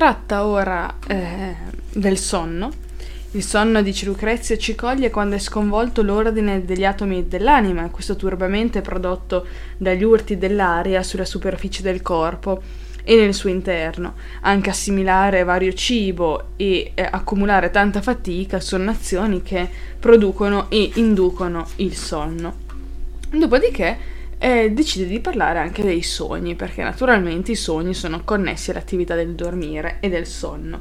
[0.00, 1.54] tratta ora eh,
[1.92, 2.72] del sonno.
[3.32, 8.78] Il sonno, dice Lucrezia, ci coglie quando è sconvolto l'ordine degli atomi dell'anima, questo turbamento
[8.78, 12.62] è prodotto dagli urti dell'aria sulla superficie del corpo
[13.04, 14.14] e nel suo interno.
[14.40, 21.68] Anche assimilare vario cibo e eh, accumulare tanta fatica sono azioni che producono e inducono
[21.76, 22.56] il sonno.
[23.28, 23.98] Dopodiché
[24.42, 29.34] eh, decide di parlare anche dei sogni, perché naturalmente i sogni sono connessi all'attività del
[29.34, 30.80] dormire e del sonno.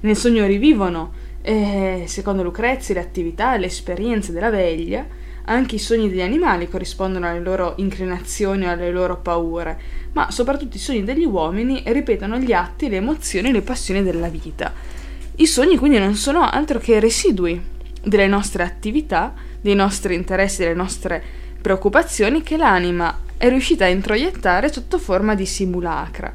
[0.00, 5.06] Nel sogno rivivono, eh, secondo Lucrezia, le attività e le esperienze della veglia,
[5.44, 9.78] anche i sogni degli animali corrispondono alle loro inclinazioni o alle loro paure,
[10.12, 14.28] ma soprattutto i sogni degli uomini ripetono gli atti, le emozioni e le passioni della
[14.28, 14.74] vita.
[15.36, 17.62] I sogni quindi non sono altro che residui
[18.02, 24.72] delle nostre attività, dei nostri interessi, delle nostre preoccupazioni che l'anima è riuscita a introiettare
[24.72, 26.32] sotto forma di simulacra.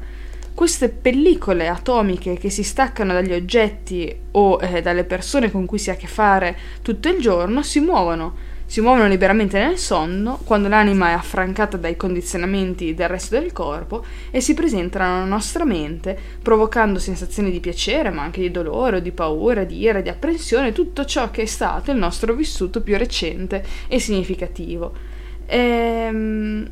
[0.54, 5.90] Queste pellicole atomiche che si staccano dagli oggetti o eh, dalle persone con cui si
[5.90, 8.34] ha a che fare tutto il giorno si muovono,
[8.66, 14.04] si muovono liberamente nel sonno quando l'anima è affrancata dai condizionamenti del resto del corpo
[14.30, 19.12] e si presentano alla nostra mente provocando sensazioni di piacere ma anche di dolore, di
[19.12, 23.64] paura, di ira, di apprensione, tutto ciò che è stato il nostro vissuto più recente
[23.88, 25.13] e significativo.
[25.46, 26.68] Ehm,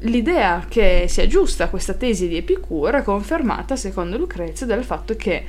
[0.00, 5.44] l'idea che sia giusta questa tesi di Epicuro è confermata, secondo Lucrezia, dal fatto che,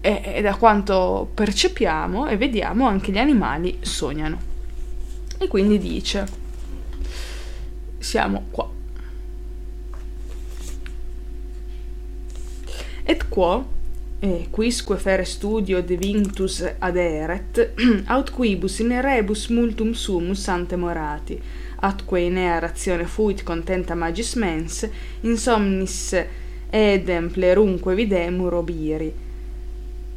[0.00, 4.52] e da quanto percepiamo e vediamo, anche gli animali sognano.
[5.38, 6.26] E quindi dice,
[7.98, 8.70] siamo qua.
[13.06, 13.66] Et quo,
[14.20, 17.72] eh, quisque fere studio de vinctus aderet,
[18.06, 21.38] aut quibus in rebus multum sumus ante morati,
[21.84, 24.88] atque inea razione fuit contenta magis mens,
[25.20, 26.14] insomnis
[26.70, 29.12] edem plerunque videmur obiri.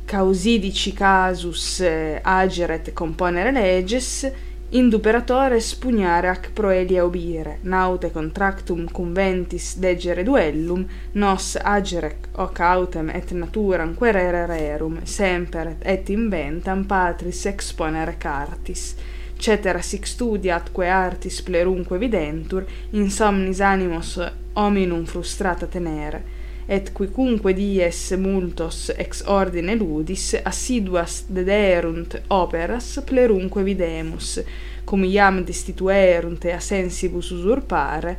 [0.05, 4.31] Causidici casus eh, ageret componere leges,
[4.69, 13.31] induperatore spugnare ac proelia obire, naute contractum conventis degere duellum, nos agerec hoc autem et
[13.31, 18.95] naturam querere rerum, semper et inventam patris exponere cartis
[19.39, 24.19] cetera sic studiatque artis plerunque videntur, insomnis animos
[24.53, 26.23] hominum frustrata tenere,
[26.67, 34.41] et quicunque dies multos ex ordine ludis assiduas dederunt operas plerunque videmus,
[34.83, 38.17] cum iam destituerunt a sensibus usurpare,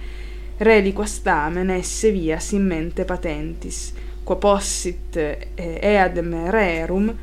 [0.58, 3.92] reliquas tamen esse via in mente patentis,
[4.24, 7.14] qua possit eh, eadem rerum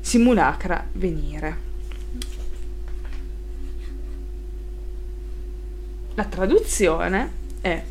[0.00, 1.65] simulacra venire.
[6.16, 7.82] La traduzione è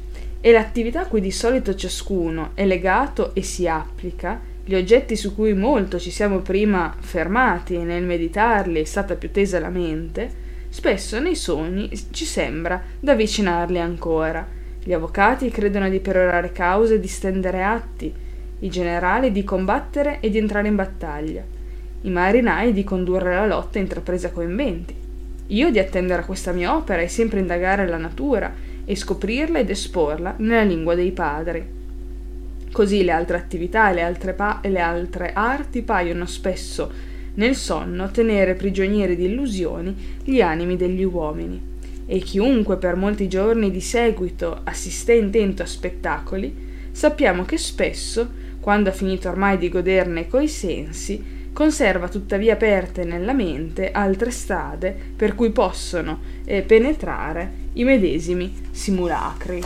[0.45, 5.33] è l'attività a cui di solito ciascuno è legato e si applica, gli oggetti su
[5.33, 10.29] cui molto ci siamo prima fermati e nel meditarli è stata più tesa la mente,
[10.69, 14.47] spesso nei sogni ci sembra d'avvicinarli ancora.
[14.83, 18.13] Gli avvocati credono di perorare cause e di stendere atti,
[18.59, 21.43] i generali di combattere e di entrare in battaglia,
[22.01, 25.04] i marinai di condurre la lotta intrapresa con inventi,
[25.47, 29.69] io di attendere a questa mia opera e sempre indagare la natura e scoprirla ed
[29.69, 31.63] esporla nella lingua dei padri.
[32.71, 37.55] Così le altre attività e le altre, pa- e le altre arti paiono spesso nel
[37.55, 41.73] sonno tenere prigionieri di illusioni gli animi degli uomini.
[42.07, 46.53] E chiunque per molti giorni di seguito assiste intento a spettacoli,
[46.91, 51.23] sappiamo che spesso, quando ha finito ormai di goderne coi sensi,
[51.55, 59.63] conserva tuttavia aperte nella mente altre strade per cui possono eh, penetrare i medesimi simulacri.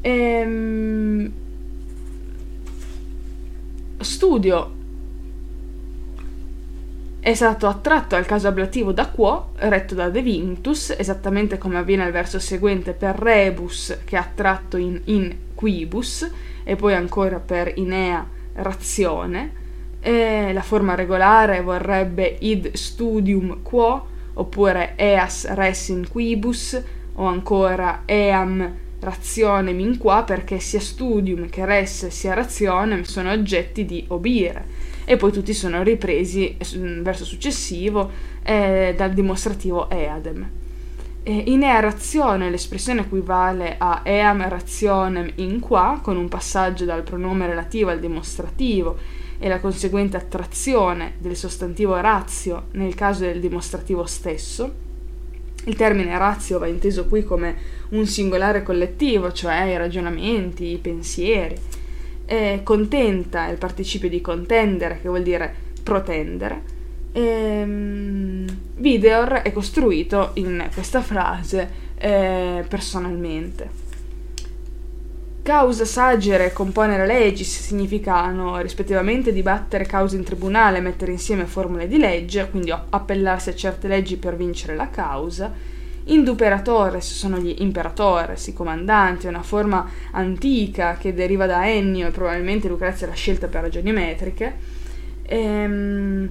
[0.00, 1.32] Ehm,
[3.98, 4.72] studio
[7.20, 12.04] è stato attratto al caso ablativo da Quo, retto da De Vintus, esattamente come avviene
[12.04, 16.30] al verso seguente per Rebus, che è attratto in, in Quibus,
[16.64, 19.64] e poi ancora per Inea Razione,
[20.06, 26.80] e la forma regolare vorrebbe id studium quo, oppure eas res in quibus,
[27.14, 33.84] o ancora eam razionem in qua, perché sia studium che res sia razionem sono oggetti
[33.84, 34.64] di obire.
[35.04, 36.56] E poi tutti sono ripresi
[37.00, 38.08] verso successivo
[38.44, 40.48] eh, dal dimostrativo eadem.
[41.24, 47.02] E in ea razione l'espressione equivale a eam razionem in qua, con un passaggio dal
[47.02, 54.04] pronome relativo al dimostrativo e la conseguente attrazione del sostantivo razio nel caso del dimostrativo
[54.06, 54.84] stesso.
[55.64, 57.56] Il termine razio va inteso qui come
[57.90, 61.56] un singolare collettivo, cioè i ragionamenti, i pensieri.
[62.24, 65.52] E contenta è il participio di contendere, che vuol dire
[65.82, 66.62] protendere.
[67.12, 68.46] E, um,
[68.76, 73.85] Videor è costruito in questa frase eh, personalmente.
[75.46, 82.50] Causa sagere componere legis significano rispettivamente dibattere cause in tribunale, mettere insieme formule di legge,
[82.50, 85.52] quindi appellarsi a certe leggi per vincere la causa.
[86.06, 92.66] Induperatores sono gli imperatores, i comandanti, una forma antica che deriva da Ennio e probabilmente
[92.66, 94.56] Lucrezia l'ha scelta per ragioni metriche.
[95.22, 96.30] Ehm,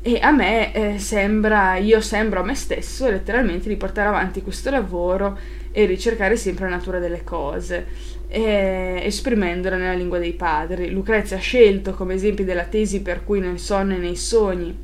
[0.00, 4.70] e a me eh, sembra, io sembro a me stesso letteralmente di portare avanti questo
[4.70, 7.86] lavoro e ricercare sempre la natura delle cose,
[8.28, 10.90] eh, esprimendola nella lingua dei padri.
[10.90, 14.76] Lucrezia ha scelto come esempi della tesi per cui nel sonno e nei sogni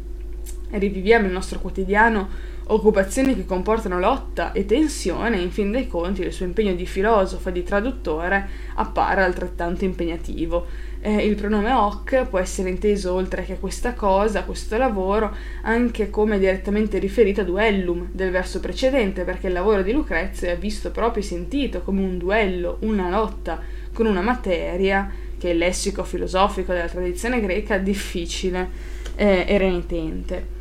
[0.70, 6.32] riviviamo il nostro quotidiano occupazioni che comportano lotta e tensione, in fin dei conti il
[6.32, 10.66] suo impegno di filosofo e di traduttore appare altrettanto impegnativo
[11.06, 15.32] eh, il pronome hoc può essere inteso oltre che questa cosa, questo lavoro,
[15.62, 20.58] anche come direttamente riferito a duellum del verso precedente, perché il lavoro di Lucrezia è
[20.58, 23.60] visto proprio e sentito come un duello, una lotta
[23.92, 25.08] con una materia
[25.38, 28.68] che è il lessico filosofico della tradizione greca difficile
[29.14, 30.54] eh, e renitente.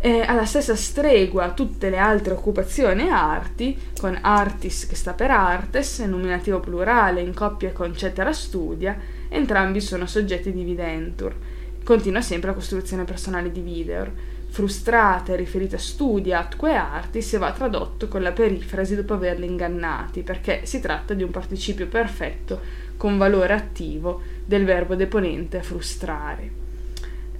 [0.00, 5.30] E alla stessa stregua tutte le altre occupazioni e arti, con artis che sta per
[5.30, 11.34] artes, nominativo plurale in coppia con cetera studia, Entrambi sono soggetti di Videntur.
[11.82, 14.12] Continua sempre la costruzione personale di Videor.
[14.50, 19.46] Frustrata e riferita a studi, atque artis e va tradotto con la perifrasi dopo averli
[19.46, 22.60] ingannati, perché si tratta di un participio perfetto
[22.98, 26.50] con valore attivo del verbo deponente frustrare.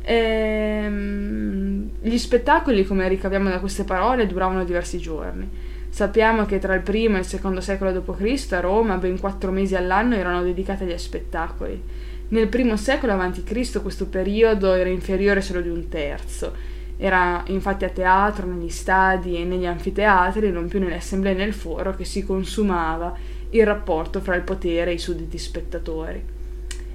[0.00, 5.47] Ehm, gli spettacoli, come ricaviamo da queste parole, duravano diversi giorni.
[5.93, 8.53] Sappiamo che tra il primo e il secondo secolo d.C.
[8.53, 11.83] a Roma ben quattro mesi all'anno erano dedicati agli spettacoli.
[12.29, 13.83] Nel primo secolo a.C.
[13.83, 16.55] questo periodo era inferiore solo di un terzo.
[16.97, 21.53] Era infatti a teatro, negli stadi e negli anfiteatri, non più nelle assemblee e nel
[21.53, 23.15] foro, che si consumava
[23.50, 26.25] il rapporto fra il potere e i sudditi spettatori.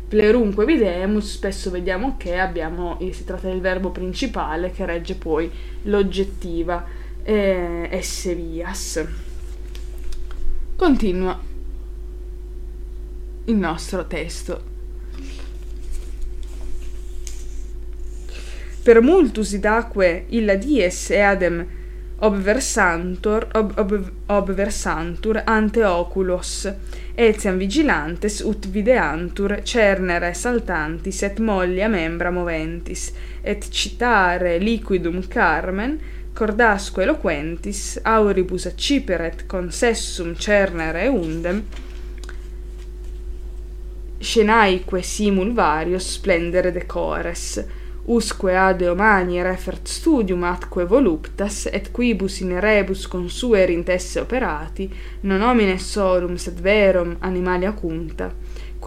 [0.07, 5.51] Plerunque videmus, spesso vediamo che abbiamo, si tratta del verbo principale che regge poi
[5.83, 9.05] l'oggettiva eh, esse vias.
[10.77, 11.37] Continua
[13.45, 14.61] il nostro testo.
[18.81, 21.67] Per multus idaque illa dies eadem
[22.19, 26.65] obversantur, ob, ob, obversantur ante oculos,
[27.13, 33.11] etiam vigilantes ut videantur cernere saltantis et mollia membra moventis,
[33.43, 35.99] et citare liquidum carmen,
[36.37, 41.63] cordasque eloquentis, auribus acciperet consessum cernere undem,
[44.19, 47.65] scenaeque simul varios splendere decores,
[48.05, 55.41] usque ad omani refert studium atque voluptas, et quibus in rebus consuerint esse operati, non
[55.41, 58.31] homines solum, sed verum animalia cunta,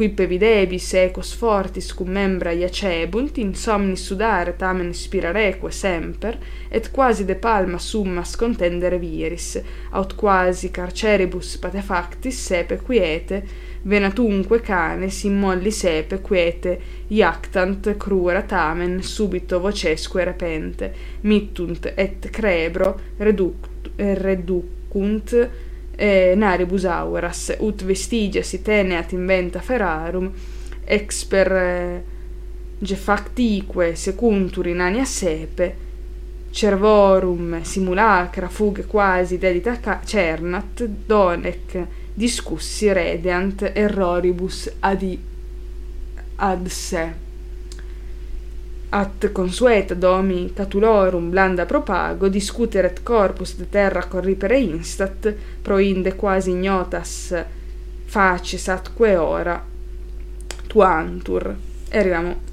[0.01, 6.39] qui pevidebis ecos fortis cum membra iacebunt, insomni sudare tamen spirareque semper,
[6.71, 9.59] et quasi de palma summas contendere viris,
[9.91, 13.43] aut quasi carceribus patefactis sepe quiete,
[13.83, 20.95] venatunque canes immolli sepe quiete, iactant crura tamen subito vocesque repente,
[21.29, 25.69] mittunt et crebro reduct, reducunt
[26.01, 30.33] e naribus auras ut vestigia si teneat inventa ferarum
[30.83, 32.03] ex per eh,
[32.79, 35.77] gefactique secuntur in ania sepe
[36.51, 45.19] cervorum simulacra fuge quasi dedita cernat donec discussi redeant erroribus adi
[46.37, 47.30] ad se.
[48.91, 57.35] At consueta domi catulorum blanda propago discuteret corpus de terra corripere instat proinde quasi ignotas
[58.07, 59.65] faces atque ora
[60.67, 61.55] tuantur.
[61.89, 62.49] E arriviamo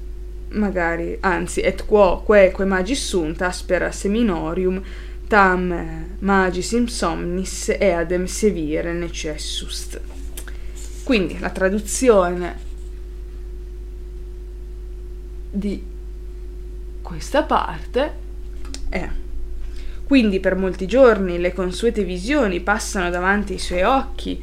[0.50, 4.82] magari anzi et quo queque magis sunt aspera seminorium
[5.28, 10.00] tam magis insomnis eadem sevire necessust
[11.04, 12.58] quindi la traduzione
[15.50, 15.82] di
[17.08, 18.12] questa parte.
[18.90, 19.08] È
[20.08, 24.42] quindi per molti giorni le consuete visioni passano davanti ai suoi occhi,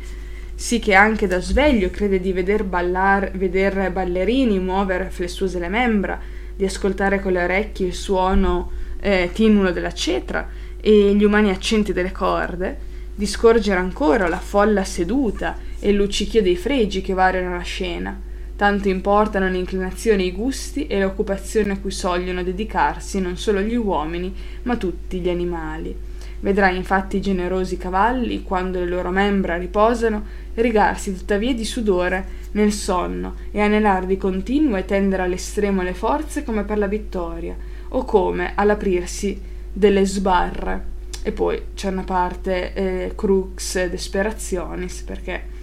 [0.54, 6.20] sì che anche da sveglio crede di veder, ballar, veder ballerini muovere flessuose le membra,
[6.56, 10.48] di ascoltare con le orecchie il suono eh, tinulo della cetra
[10.80, 12.78] e gli umani accenti delle corde,
[13.16, 18.22] di scorgere ancora la folla seduta e il luccichio dei fregi che variano la scena.
[18.56, 23.76] Tanto importano l'inclinazione i gusti e le occupazioni a cui sogliono dedicarsi non solo gli
[23.76, 24.34] uomini,
[24.64, 25.94] ma tutti gli animali.
[26.40, 32.72] Vedrai infatti i generosi cavalli, quando le loro membra riposano, rigarsi tuttavia di sudore nel
[32.72, 37.58] sonno e anelar di continuo e tendere all'estremo le forze come per la vittoria,
[37.90, 39.38] o come all'aprirsi
[39.74, 40.94] delle sbarre.
[41.24, 45.55] E poi c'è una parte eh, crux desperationis perché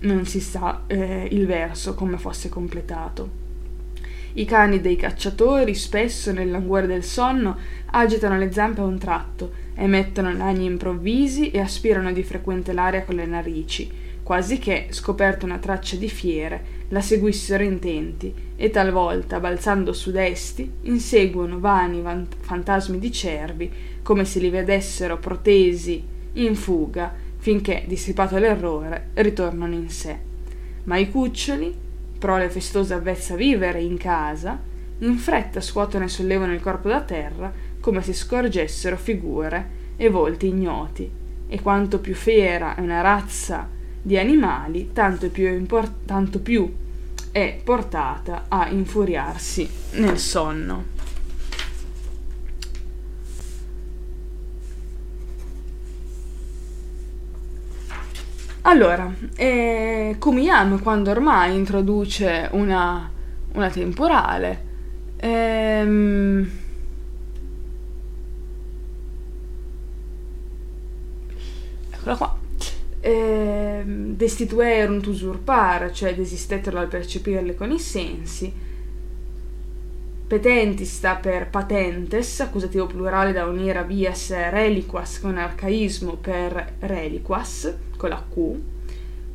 [0.00, 3.46] non si sa eh, il verso come fosse completato.
[4.34, 9.52] I cani dei cacciatori spesso nel languore del sonno agitano le zampe a un tratto,
[9.74, 13.90] emettono lagni improvvisi e aspirano di frequente l'aria con le narici,
[14.22, 20.70] quasi che, scoperta una traccia di fiere, la seguissero intenti e talvolta, balzando su desti,
[20.82, 26.02] inseguono vani vant- fantasmi di cervi, come se li vedessero protesi
[26.34, 27.12] in fuga,
[27.48, 30.14] finché, dissipato l'errore, ritornano in sé.
[30.84, 31.74] Ma i cuccioli,
[32.18, 34.60] prole festose avvezza a vivere in casa,
[34.98, 37.50] in fretta scuotono e sollevano il corpo da terra,
[37.80, 41.10] come se scorgessero figure e volti ignoti,
[41.48, 43.66] e quanto più fiera è una razza
[44.02, 46.70] di animali, tanto più, import- tanto più
[47.32, 50.96] è portata a infuriarsi nel sonno.
[58.68, 63.10] Allora, eh, Kumiyama quando ormai introduce una,
[63.54, 64.64] una temporale,
[65.16, 66.50] ehm,
[71.92, 72.38] eccola qua,
[73.00, 78.52] eh, destituerunt usurpare, cioè desistettero dal percepirle con i sensi,
[80.28, 87.74] petentis sta per patentes, accusativo plurale da unire a vias reliquas con arcaismo per reliquas,
[87.96, 88.54] con la Q,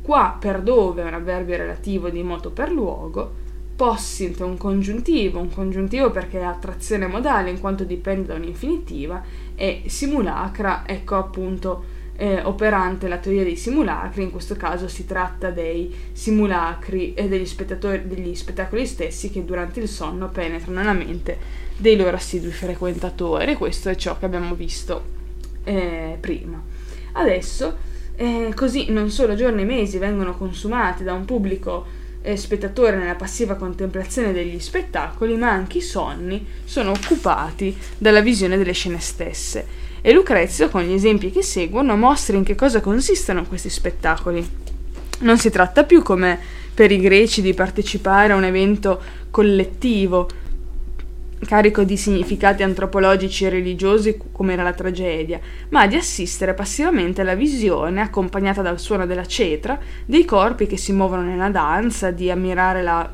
[0.02, 3.42] qua per dove è un avverbio relativo di moto per luogo,
[3.74, 9.20] possint un congiuntivo, un congiuntivo perché è attrazione modale in quanto dipende da un'infinitiva
[9.56, 15.50] e simulacra, ecco appunto eh, operante la teoria dei simulacri, in questo caso si tratta
[15.50, 17.48] dei simulacri e degli,
[18.04, 23.88] degli spettacoli stessi che durante il sonno penetrano nella mente dei loro assidui frequentatori, questo
[23.88, 25.02] è ciò che abbiamo visto
[25.64, 26.62] eh, prima.
[27.12, 27.76] Adesso,
[28.16, 33.16] eh, così non solo giorni e mesi vengono consumati da un pubblico eh, spettatore nella
[33.16, 39.82] passiva contemplazione degli spettacoli, ma anche i sonni sono occupati dalla visione delle scene stesse
[40.06, 44.46] e Lucrezio, con gli esempi che seguono, mostra in che cosa consistono questi spettacoli.
[45.20, 46.38] Non si tratta più, come
[46.74, 50.28] per i greci, di partecipare a un evento collettivo,
[51.46, 57.34] carico di significati antropologici e religiosi come era la tragedia, ma di assistere passivamente alla
[57.34, 62.82] visione, accompagnata dal suono della cetra, dei corpi che si muovono nella danza, di ammirare
[62.82, 63.10] la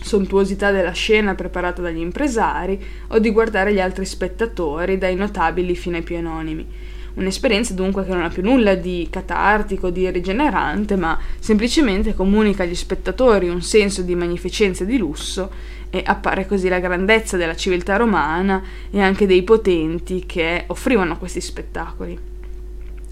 [0.00, 5.96] sontuosità della scena preparata dagli impresari o di guardare gli altri spettatori, dai notabili fino
[5.96, 6.66] ai più anonimi.
[7.14, 12.74] Un'esperienza dunque che non ha più nulla di catartico, di rigenerante, ma semplicemente comunica agli
[12.74, 15.50] spettatori un senso di magnificenza e di lusso
[15.90, 21.40] e appare così la grandezza della civiltà romana e anche dei potenti che offrivano questi
[21.40, 22.16] spettacoli.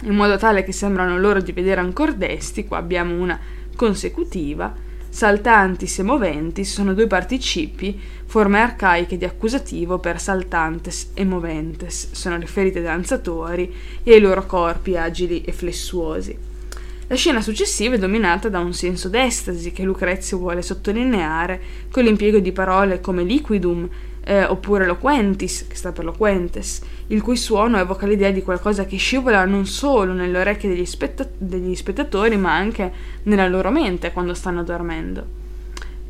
[0.02, 3.38] In modo tale che sembrano loro di vedere ancora desti, qua abbiamo una
[3.74, 4.72] consecutiva,
[5.18, 12.36] Saltantis e moventis sono due participi, forme arcaiche di accusativo per saltantes e moventes, sono
[12.36, 16.38] riferite ai danzatori e ai loro corpi agili e flessuosi.
[17.08, 21.60] La scena successiva è dominata da un senso d'estasi che Lucrezio vuole sottolineare
[21.90, 23.88] con l'impiego di parole come liquidum,
[24.28, 28.98] eh, oppure loquentis, che sta per loquentes, il cui suono evoca l'idea di qualcosa che
[28.98, 32.92] scivola non solo nelle orecchie degli, spetta- degli spettatori, ma anche
[33.22, 35.24] nella loro mente quando stanno dormendo.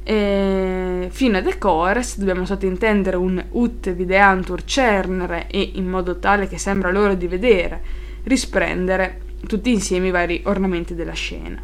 [0.03, 6.59] E fino a decores dobbiamo sottintendere un ut videantur cernere e in modo tale che
[6.59, 7.81] sembra loro di vedere,
[8.25, 11.63] risplendere tutti insieme i vari ornamenti della scena.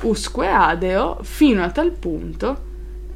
[0.00, 2.67] Usque adeo fino a tal punto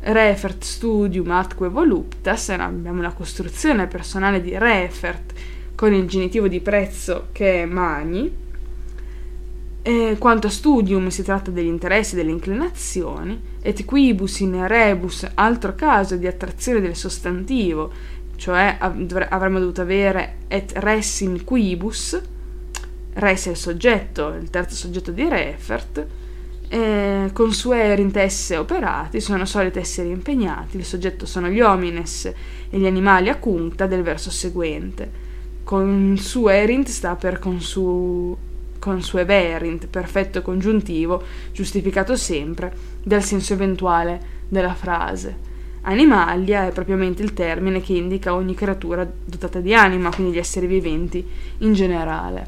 [0.04, 5.32] refert studium atque voluptas, abbiamo la costruzione personale di refert
[5.75, 8.40] con il genitivo di prezzo che è mani,
[9.85, 15.28] e quanto a studium si tratta degli interessi e delle inclinazioni, et quibus in rebus
[15.35, 17.90] altro caso di attrazione del sostantivo,
[18.37, 22.21] cioè avremmo dovuto avere et res in quibus,
[23.14, 26.06] res è il soggetto, il terzo soggetto di refert,
[26.73, 32.87] eh, consueri intesse operati sono soliti essere impegnati, il soggetto sono gli homines e gli
[32.87, 35.21] animali a cunta del verso seguente.
[35.64, 38.35] Consuerint sta per consu,
[38.79, 45.50] consueverint, perfetto congiuntivo, giustificato sempre dal senso eventuale della frase.
[45.83, 50.67] Animalia è propriamente il termine che indica ogni creatura dotata di anima, quindi gli esseri
[50.67, 51.23] viventi
[51.59, 52.47] in generale.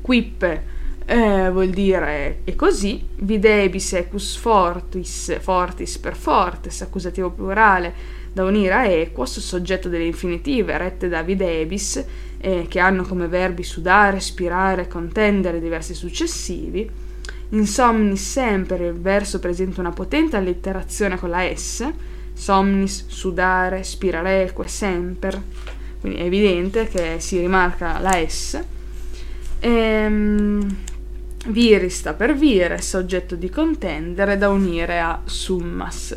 [0.00, 0.70] Quippe
[1.04, 8.72] eh, vuol dire e così, videbis ecus fortis, fortis per fortes, accusativo plurale, da unire
[8.72, 12.04] a equos, soggetto delle infinitive rette da videbis,
[12.38, 16.88] eh, che hanno come verbi sudare, spirare, contendere diversi successivi.
[17.50, 21.86] In somnis sempre il verso presenta una potente allitterazione con la S,
[22.32, 25.40] somnis, sudare, spirare, eque, semper.
[26.00, 28.60] Quindi è evidente che si rimarca la S.
[29.60, 30.76] Ehm,
[31.46, 36.16] viri sta per vire, soggetto di contendere da unire a summas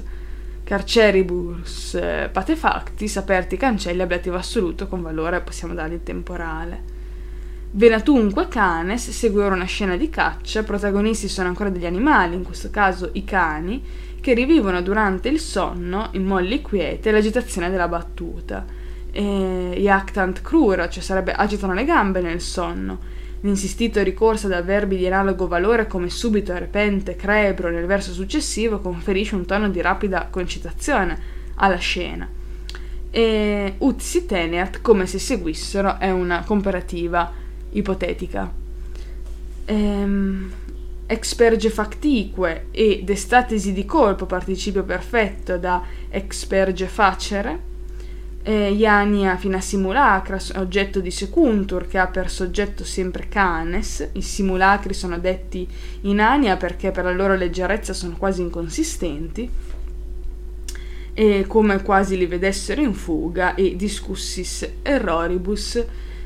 [0.65, 6.93] carceribus eh, patefactis, aperti cancelli, ablativo assoluto con valore, possiamo dargli temporale.
[7.71, 12.71] Venatunque canes segue ora una scena di caccia, protagonisti sono ancora degli animali, in questo
[12.71, 13.83] caso i cani,
[14.19, 18.65] che rivivono durante il sonno, in molli quiete, l'agitazione della battuta.
[19.11, 23.13] E, iactant crura, cioè sarebbe agitano le gambe nel sonno
[23.45, 29.35] L'insistito ricorso da verbi di analogo valore come subito, repente, crebro nel verso successivo conferisce
[29.35, 31.15] un tono di rapida concitazione
[31.53, 32.27] alla scena.
[33.11, 37.31] E utsi teneat come se seguissero è una comparativa
[37.69, 38.51] ipotetica.
[39.65, 40.51] Ehm,
[41.05, 47.73] experge factique e destatesi di colpo participio perfetto da experge facere
[48.47, 54.07] eh, Iania fina simulacra, oggetto di secuntur, che ha per soggetto sempre canes.
[54.13, 55.67] I simulacri sono detti
[56.01, 59.49] in ania perché per la loro leggerezza sono quasi inconsistenti
[61.17, 65.83] e come quasi li vedessero in fuga e discussis erroribus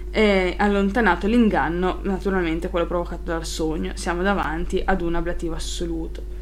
[0.09, 3.93] è allontanato l'inganno, naturalmente quello provocato dal sogno.
[3.95, 6.38] Siamo davanti ad un ablativo assoluto.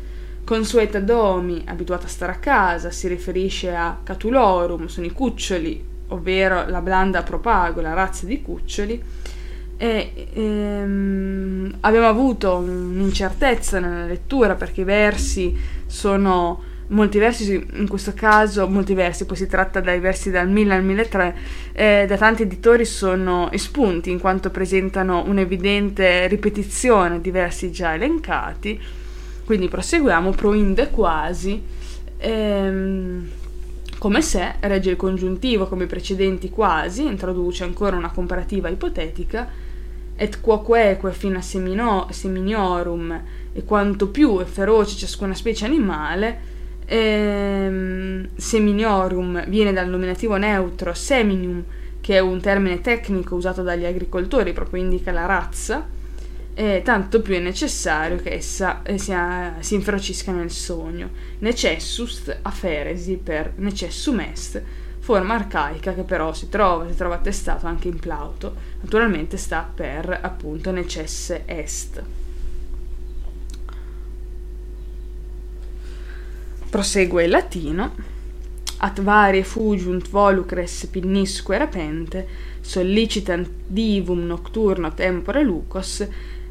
[0.48, 6.70] Consueta domi, abituata a stare a casa, si riferisce a catulorum, sono i cuccioli, ovvero
[6.70, 9.04] la blanda propago, la razza di cuccioli.
[9.76, 15.54] E, ehm, abbiamo avuto un'incertezza nella lettura perché i versi
[15.86, 20.74] sono molti versi, in questo caso molti versi, poi si tratta dai versi dal 1000
[20.74, 21.36] al 1003,
[21.74, 28.80] eh, da tanti editori sono espunti in quanto presentano un'evidente ripetizione di versi già elencati
[29.48, 31.64] quindi proseguiamo, proinde quasi,
[32.18, 33.30] ehm,
[33.98, 39.48] come se regge il congiuntivo come i precedenti quasi, introduce ancora una comparativa ipotetica,
[40.18, 43.22] et quoqueque fina semino, seminiorum,
[43.54, 46.40] e quanto più è feroce ciascuna specie animale,
[46.84, 51.64] ehm, seminiorum viene dal nominativo neutro seminium,
[52.02, 55.96] che è un termine tecnico usato dagli agricoltori, proprio indica la razza,
[56.60, 61.12] eh, tanto più è necessario che essa eh, sia, si inferocisca nel sogno.
[61.38, 64.60] Necessus aferesi per necessum est,
[64.98, 68.56] forma arcaica che però si trova, si trova attestato anche in Plauto.
[68.82, 72.04] Naturalmente sta per appunto necesse est.
[76.72, 78.16] Prosegue il latino.
[78.80, 82.28] At varie fugiunt volucres pinnisque repente,
[82.62, 86.08] sollicitant divum nocturno tempore lucos,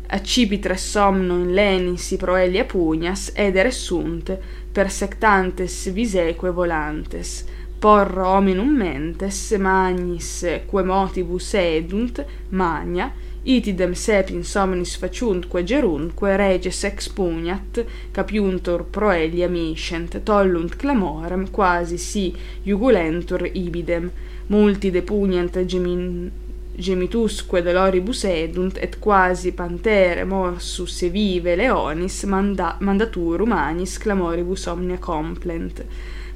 [0.09, 4.37] accipitre somno in lenis proelia pugnas, edere sunt,
[4.73, 7.45] persectantes viseque volantes,
[7.79, 13.11] porro hominum mentes, magnis, que motibus edunt, magna,
[13.47, 22.35] itidem sep in somnis faciuntque gerunque reges expugnat, capiuntur proelia miscent, tollunt clamorem, quasi si
[22.65, 24.11] jugulentur ibidem,
[24.49, 26.45] multi depugnant gemin
[26.77, 34.99] gemitusque doloribus edunt et quasi pantere morsus se vive leonis manda mandatur humanis clamoribus omnia
[34.99, 35.83] complent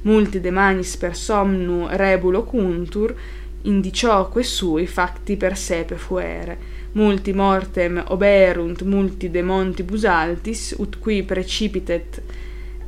[0.03, 3.15] multi de manis per somnu rebulo cuntur
[3.63, 6.79] indicioque sui facti per sepe fuere.
[6.93, 12.21] Multi mortem oberunt multi de montibus altis ut qui precipitet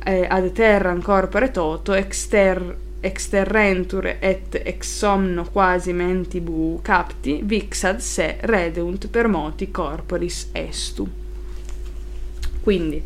[0.04, 8.38] eh, ad terram corpore toto exter exterrentur et ex somno quasi mentibu capti, vixad se
[8.40, 11.06] redeunt per moti corporis estu.
[12.62, 13.02] Quindi,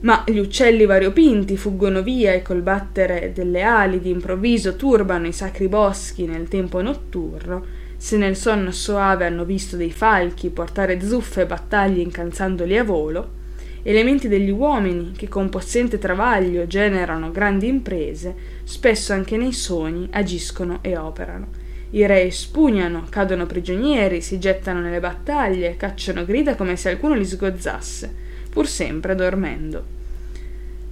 [0.00, 5.68] ma gli uccelli variopinti fuggono via e col battere delle ali d'improvviso turbano i sacri
[5.68, 12.02] boschi nel tempo notturno, se nel sonno soave hanno visto dei falchi portare zuffe battaglie
[12.02, 13.38] incalzandoli a volo,
[13.82, 20.78] elementi degli uomini che con possente travaglio generano grandi imprese, spesso anche nei sogni agiscono
[20.82, 21.46] e operano.
[21.92, 27.24] I re espugnano, cadono prigionieri, si gettano nelle battaglie, cacciano grida come se qualcuno li
[27.24, 28.14] sgozzasse,
[28.48, 29.98] pur sempre dormendo.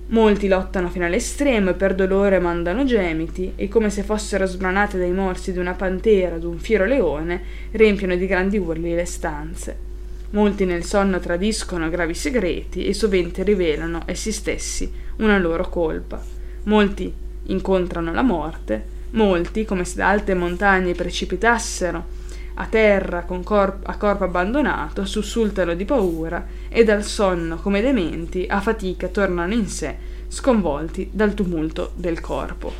[0.08, 5.12] Molti lottano fino all'estremo e per dolore mandano gemiti, e come se fossero sbranate dai
[5.12, 9.87] morsi di una pantera o d'un fiero leone, riempiono di grandi urli le stanze.
[10.30, 16.22] Molti nel sonno tradiscono gravi segreti e sovente rivelano essi stessi una loro colpa.
[16.64, 17.10] Molti
[17.44, 22.16] incontrano la morte, molti, come se da alte montagne precipitassero
[22.60, 28.60] a terra corp- a corpo abbandonato, sussultano di paura e dal sonno come dementi a
[28.60, 29.96] fatica tornano in sé,
[30.28, 32.72] sconvolti dal tumulto del corpo.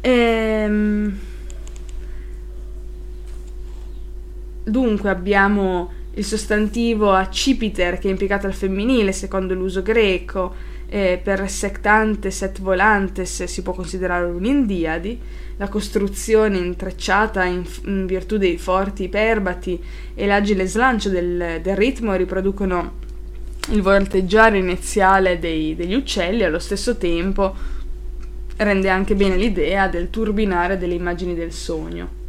[0.00, 1.30] Ehm...
[4.64, 10.54] Dunque abbiamo il sostantivo accipiter che è impiegato al femminile secondo l'uso greco,
[10.88, 15.18] eh, per sectantes et volantes si può considerare un'indiadi,
[15.56, 19.82] la costruzione intrecciata in, in virtù dei forti iperbati
[20.14, 23.00] e l'agile slancio del, del ritmo riproducono
[23.70, 27.54] il volteggiare iniziale dei, degli uccelli allo stesso tempo
[28.56, 32.21] rende anche bene l'idea del turbinare delle immagini del sogno.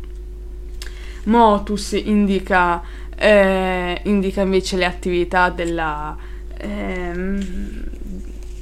[1.26, 2.82] Motus indica,
[3.16, 6.16] eh, indica invece le attività della,
[6.58, 7.84] ehm,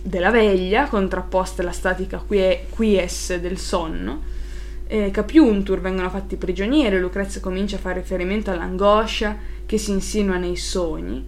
[0.03, 4.29] della veglia, contrapposte alla statica quie, quies del sonno.
[4.87, 10.57] Eh, Capiuntur vengono fatti prigionieri, Lucrezia comincia a fare riferimento all'angoscia che si insinua nei
[10.57, 11.25] sogni.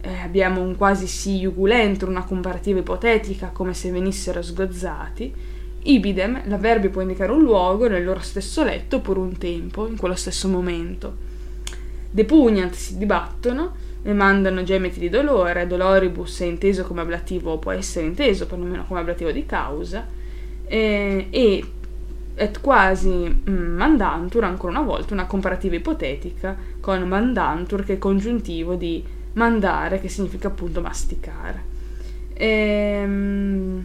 [0.00, 5.56] Eh, abbiamo un quasi si jugulentur, una comparativa ipotetica, come se venissero sgozzati.
[5.90, 10.14] Ibidem, l'avverbio può indicare un luogo nel loro stesso letto oppure un tempo, in quello
[10.14, 11.26] stesso momento.
[12.10, 18.06] Depugnant si dibattono, e mandano gemiti di dolore, doloribus è inteso come ablativo, può essere
[18.06, 20.06] inteso perlomeno come ablativo di causa,
[20.66, 21.64] eh, e
[22.34, 28.76] et quasi mm, mandantur, ancora una volta, una comparativa ipotetica con mandantur che è congiuntivo
[28.76, 31.76] di mandare, che significa appunto masticare.
[32.34, 33.84] Ehm,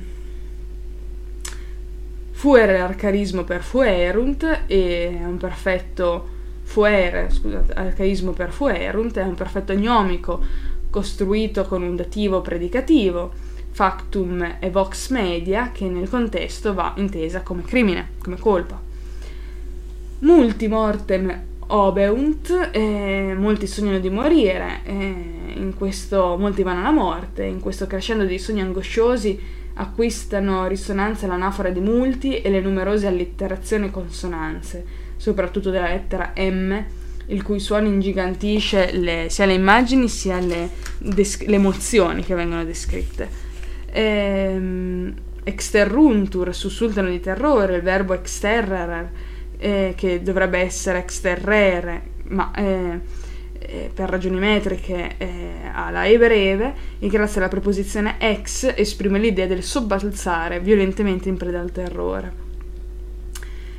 [2.44, 6.28] fuere l'arcarismo per fuerunt è un perfetto
[6.64, 10.44] fuere, scusate, arcaismo per fuerunt, è un perfetto gnomico
[10.90, 13.32] costruito con un dativo predicativo,
[13.72, 18.78] factum e vox media, che nel contesto va intesa come crimine, come colpa.
[20.20, 27.62] Multi mortem obeunt, eh, molti sognano di morire, eh, questo, molti vanno alla morte, in
[27.62, 33.92] questo crescendo dei sogni angosciosi acquistano risonanza l'anafora di multi e le numerose allitterazioni e
[33.92, 34.86] consonanze
[35.24, 36.84] soprattutto della lettera M,
[37.28, 42.66] il cui suono ingigantisce le, sia le immagini sia le, des- le, emozioni che vengono
[42.66, 43.30] descritte.
[43.86, 45.14] Ehm,
[45.46, 49.10] exterruntur, sussultano di terrore, il verbo exterrer,
[49.60, 53.00] eh, che dovrebbe essere exterrere, ma eh,
[53.68, 59.20] eh, per ragioni metriche eh, ha la E breve, e grazie alla preposizione ex esprime
[59.20, 62.42] l'idea del sobbalzare violentemente in preda al terrore.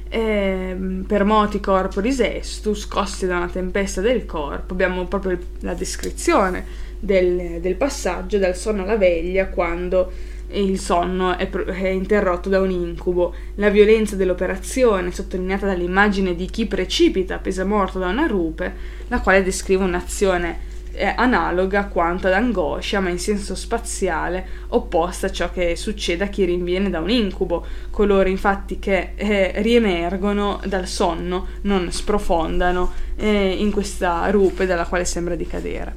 [0.09, 6.64] Eh, per moti corporis estus, scossi da una tempesta del corpo, abbiamo proprio la descrizione
[6.99, 10.12] del, del passaggio dal sonno alla veglia quando
[10.61, 13.35] il sonno è, è, interrotto da un incubo.
[13.57, 18.75] La violenza dell'operazione, sottolineata dall'immagine di chi precipita appesa morto da una rupe,
[19.09, 25.33] la quale descrive un'azione è analoga quanto ad angoscia, ma in senso spaziale, opposta a
[25.33, 27.67] ciò che succede a chi rinviene da un incubo.
[27.90, 35.05] Coloro infatti che eh, riemergono dal sonno non sprofondano eh, in questa rupe dalla quale
[35.05, 35.95] sembra di cadere.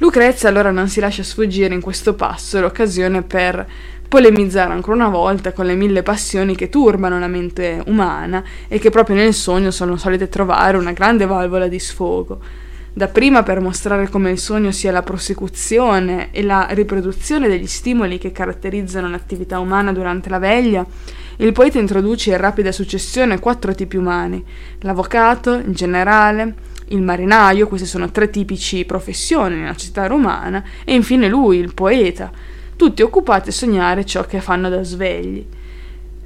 [0.00, 3.66] Lucrezia allora non si lascia sfuggire in questo passo l'occasione per
[4.08, 8.88] polemizzare ancora una volta con le mille passioni che turbano la mente umana e che
[8.88, 12.40] proprio nel sogno sono solite trovare una grande valvola di sfogo.
[12.94, 18.32] Dapprima per mostrare come il sogno sia la prosecuzione e la riproduzione degli stimoli che
[18.32, 20.84] caratterizzano l'attività umana durante la veglia,
[21.36, 24.42] il poeta introduce in rapida successione quattro tipi umani,
[24.78, 26.54] l'avvocato, il generale,
[26.90, 32.30] il marinaio, queste sono tre tipici professioni nella società romana, e infine lui, il poeta,
[32.76, 35.44] tutti occupati a sognare ciò che fanno da svegli.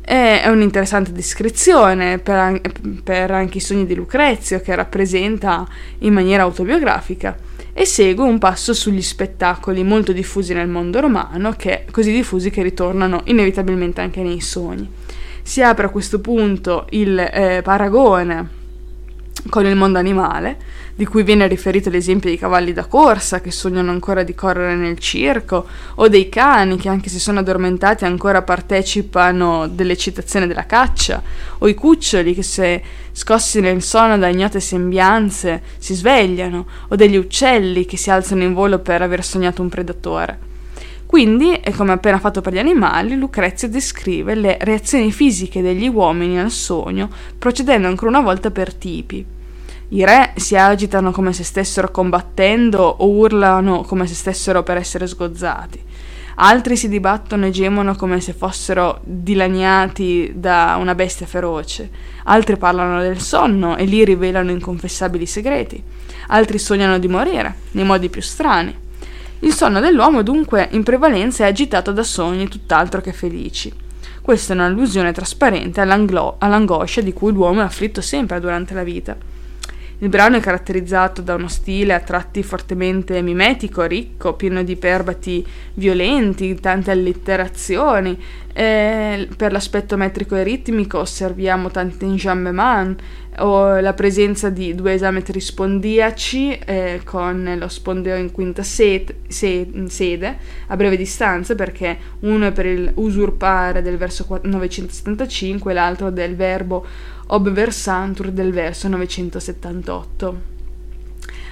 [0.01, 2.61] È un'interessante descrizione per,
[3.03, 5.67] per, anche i sogni di Lucrezio che rappresenta
[6.01, 7.37] in maniera autobiografica
[7.73, 12.63] e segue un passo sugli spettacoli molto diffusi nel mondo romano, che, così diffusi che
[12.63, 14.89] ritornano inevitabilmente anche nei sogni.
[15.43, 18.63] Si apre a questo punto il eh, paragone
[19.51, 20.57] con il mondo animale,
[20.95, 24.99] di cui viene riferito l'esempio dei cavalli da corsa che sognano ancora di correre nel
[24.99, 25.67] circo,
[25.97, 31.23] o dei cani che anche se sono addormentati ancora partecipano dell'eccitazione della caccia,
[31.59, 37.17] o i cuccioli che se scossi nel sonno da ignote sembianze si svegliano, o degli
[37.17, 40.53] uccelli che si alzano in volo per aver sognato un predatore.
[41.15, 46.51] Quindi, come appena fatto per gli animali, Lucrezia descrive le reazioni fisiche degli uomini al
[46.51, 49.25] sogno, procedendo ancora una volta per tipi.
[49.91, 55.07] I re si agitano come se stessero combattendo o urlano come se stessero per essere
[55.07, 55.81] sgozzati.
[56.35, 61.91] Altri si dibattono e gemono come se fossero dilaniati da una bestia feroce.
[62.25, 65.81] Altri parlano del sonno e lì rivelano inconfessabili segreti.
[66.27, 68.83] Altri sognano di morire, nei modi più strani.
[69.45, 73.71] Il sonno dell'uomo dunque in prevalenza è agitato da sogni tutt'altro che felici.
[74.23, 79.15] Questa è un'allusione trasparente all'angoscia di cui l'uomo è afflitto sempre durante la vita.
[80.05, 85.43] Il brano è caratterizzato da uno stile a tratti fortemente mimetico, ricco, pieno di perbati
[85.73, 88.23] violenti, tante allitterazioni.
[88.53, 93.01] E per l'aspetto metrico e ritmico osserviamo tanti enjambement,
[93.39, 99.67] o la presenza di due esametri spondiaci eh, con lo spondeo in quinta sed, se,
[99.87, 100.37] sede
[100.67, 106.37] a breve distanza perché uno è per il usurpare del verso 975 e l'altro del
[106.37, 106.87] verbo
[107.35, 110.53] obversantur del verso 978.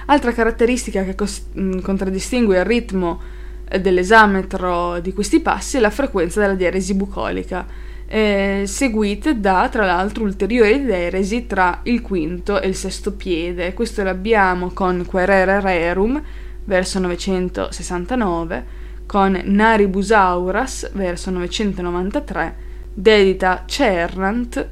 [0.07, 1.45] Altra caratteristica che cos-
[1.81, 3.21] contraddistingue il ritmo
[3.67, 9.87] eh, dell'esametro di questi passi è la frequenza della diaresi bucolica eh, seguite da tra
[9.87, 13.73] l'altro ulteriori deresi tra il quinto e il sesto piede.
[13.73, 16.21] Questo l'abbiamo con Querere Rerum,
[16.65, 18.65] verso 969,
[19.07, 22.55] con Naribusauras, verso 993,
[22.93, 24.67] Dedita Cernant,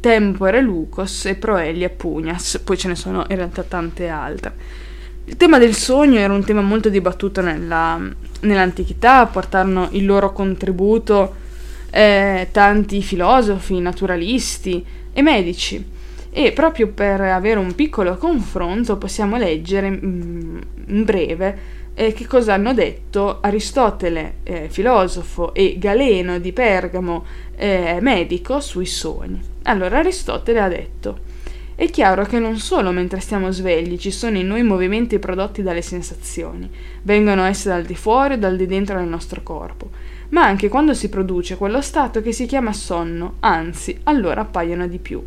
[0.00, 4.52] Tempore Lucos e Proelia Pugnas, poi ce ne sono in realtà tante altre.
[5.26, 8.00] Il tema del sogno era un tema molto dibattuto nella,
[8.40, 11.34] nell'antichità, portarono il loro contributo
[11.90, 15.84] eh, tanti filosofi, naturalisti e medici.
[16.30, 21.58] E proprio per avere un piccolo confronto possiamo leggere mm, in breve
[21.94, 27.24] eh, che cosa hanno detto Aristotele, eh, filosofo, e Galeno di Pergamo,
[27.56, 29.40] eh, medico, sui sogni.
[29.64, 31.28] Allora Aristotele ha detto
[31.80, 35.80] è chiaro che non solo mentre stiamo svegli ci sono in noi movimenti prodotti dalle
[35.80, 36.70] sensazioni,
[37.04, 39.88] vengono esse dal di fuori o dal di dentro del nostro corpo,
[40.28, 44.98] ma anche quando si produce quello stato che si chiama sonno, anzi, allora appaiono di
[44.98, 45.24] più.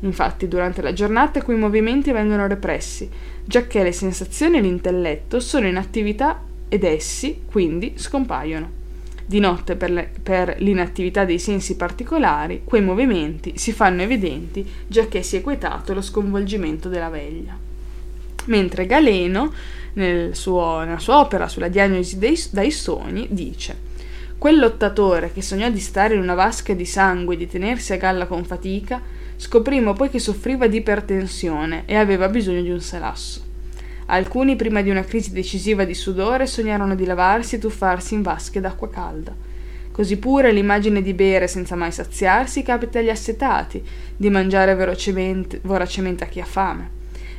[0.00, 3.08] Infatti, durante la giornata quei movimenti vengono repressi,
[3.44, 8.84] giacché le sensazioni e l'intelletto sono in attività ed essi, quindi, scompaiono.
[9.24, 15.22] Di notte, per, le, per l'inattività dei sensi particolari, quei movimenti si fanno evidenti, giacché
[15.22, 17.56] si è quietato lo sconvolgimento della veglia.
[18.44, 19.52] Mentre Galeno,
[19.94, 23.76] nel suo, nella sua opera sulla diagnosi dei, dai sogni, dice
[24.38, 27.96] Quel lottatore che sognò di stare in una vasca di sangue e di tenersi a
[27.96, 29.02] galla con fatica,
[29.36, 33.44] scoprimo poi che soffriva di ipertensione e aveva bisogno di un salasso.
[34.06, 38.60] Alcuni, prima di una crisi decisiva di sudore, sognarono di lavarsi e tuffarsi in vasche
[38.60, 39.34] d'acqua calda.
[39.90, 43.82] Così pure l'immagine di bere senza mai saziarsi capita agli assetati,
[44.16, 46.90] di mangiare voracemente a chi ha fame.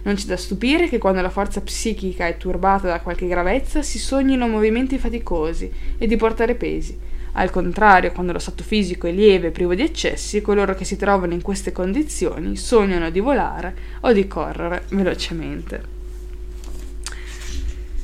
[0.03, 3.99] Non c'è da stupire che quando la forza psichica è turbata da qualche gravezza si
[3.99, 6.97] sognino movimenti faticosi e di portare pesi.
[7.39, 10.95] Al contrario, quando lo stato fisico è lieve e privo di eccessi, coloro che si
[10.97, 15.95] trovano in queste condizioni sognano di volare o di correre velocemente.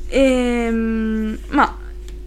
[0.10, 1.78] Ehm, ma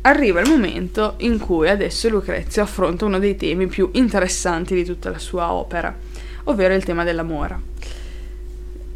[0.01, 5.09] arriva il momento in cui adesso Lucrezia affronta uno dei temi più interessanti di tutta
[5.11, 5.97] la sua opera,
[6.45, 7.61] ovvero il tema dell'amore.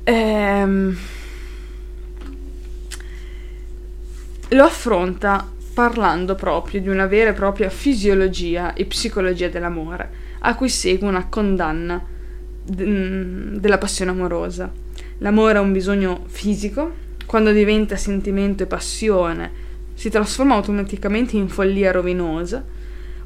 [0.02, 0.98] Ehm,
[4.48, 10.68] lo affronta parlando proprio di una vera e propria fisiologia e psicologia dell'amore, a cui
[10.68, 12.02] segue una condanna
[12.70, 14.70] mm, della passione amorosa.
[15.18, 21.92] L'amore è un bisogno fisico, quando diventa sentimento e passione si trasforma automaticamente in follia
[21.92, 22.64] rovinosa,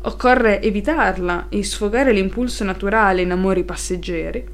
[0.02, 4.44] occorre evitarla e sfogare l'impulso naturale in amori passeggeri,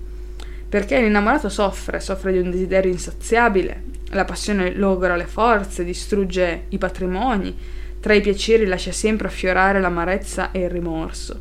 [0.68, 6.78] perché l'innamorato soffre, soffre di un desiderio insaziabile, la passione logra le forze, distrugge i
[6.78, 7.56] patrimoni,
[8.00, 11.38] tra i piaceri lascia sempre affiorare l'amarezza e il rimorso.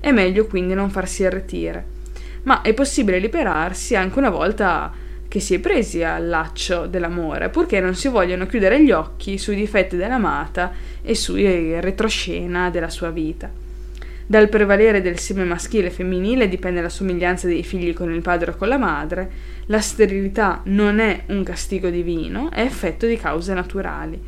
[0.00, 1.84] È meglio quindi non farsi irretire,
[2.44, 4.92] ma è possibile liberarsi anche una volta
[5.28, 9.54] che si è presi al laccio dell'amore, purché non si vogliono chiudere gli occhi sui
[9.54, 13.48] difetti dell'amata e sui retroscena della sua vita.
[14.26, 18.52] Dal prevalere del seme maschile e femminile dipende la somiglianza dei figli con il padre
[18.52, 19.30] o con la madre.
[19.66, 24.20] La sterilità non è un castigo divino, è effetto di cause naturali.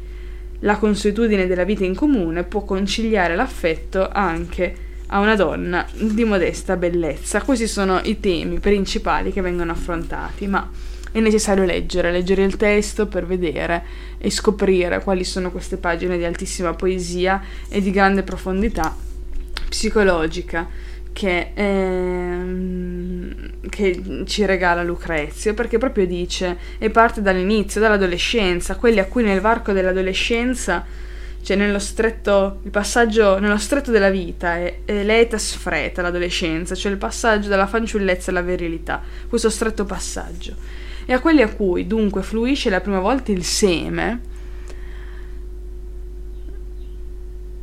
[0.64, 6.76] La consuetudine della vita in comune può conciliare l'affetto anche a una donna di modesta
[6.76, 7.42] bellezza.
[7.42, 10.70] Questi sono i temi principali che vengono affrontati, ma
[11.10, 13.82] è necessario leggere, leggere il testo per vedere
[14.18, 18.94] e scoprire quali sono queste pagine di altissima poesia e di grande profondità
[19.68, 20.68] psicologica
[21.12, 23.34] che, ehm,
[23.68, 29.40] che, ci regala Lucrezio, perché proprio dice, e parte dall'inizio, dall'adolescenza, quelli a cui nel
[29.40, 30.84] varco dell'adolescenza,
[31.42, 36.92] cioè nello stretto, il passaggio, nello stretto della vita, è, è l'etas freta, l'adolescenza, cioè
[36.92, 40.54] il passaggio dalla fanciullezza alla virilità, questo stretto passaggio.
[41.04, 44.20] E a quelli a cui dunque fluisce la prima volta il seme,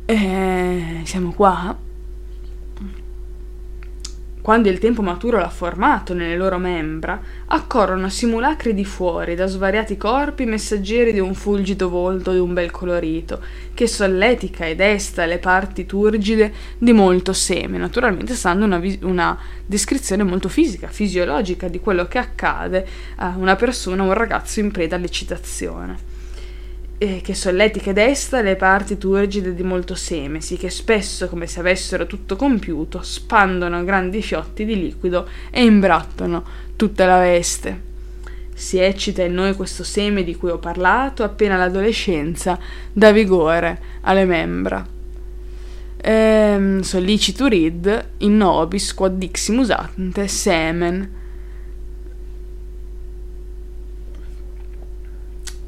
[0.04, 1.74] eh, siamo qua,
[4.40, 9.96] quando il tempo maturo l'ha formato nelle loro membra, accorrono simulacri di fuori da svariati
[9.96, 13.40] corpi messaggeri di un fulgido volto di un bel colorito,
[13.74, 19.38] che solletica e desta le parti turgide di molto seme, naturalmente stando una, vis- una
[19.66, 24.96] descrizione molto fisica, fisiologica di quello che accade a una persona, un ragazzo in preda
[24.96, 26.09] all'eccitazione
[27.02, 31.60] eh, che solletica desta le parti turgide di molto seme, sì che spesso, come se
[31.60, 36.44] avessero tutto compiuto, spandono grandi fiotti di liquido e imbrattono
[36.76, 37.88] tutta la veste.
[38.52, 42.58] Si eccita in noi questo seme di cui ho parlato appena l'adolescenza
[42.92, 44.86] dà vigore alle membra.
[46.02, 51.19] Ehm, sollicitud in nobis quod diximus ante semen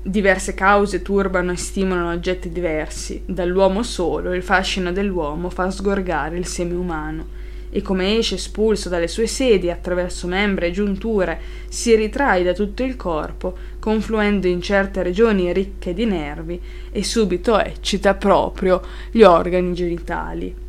[0.04, 3.22] Diverse cause turbano e stimolano oggetti diversi.
[3.24, 9.06] Dall'uomo solo il fascino dell'uomo fa sgorgare il seme umano e come esce espulso dalle
[9.06, 15.02] sue sedi attraverso membra e giunture, si ritrae da tutto il corpo, confluendo in certe
[15.02, 16.60] regioni ricche di nervi
[16.90, 20.61] e subito eccita proprio gli organi genitali.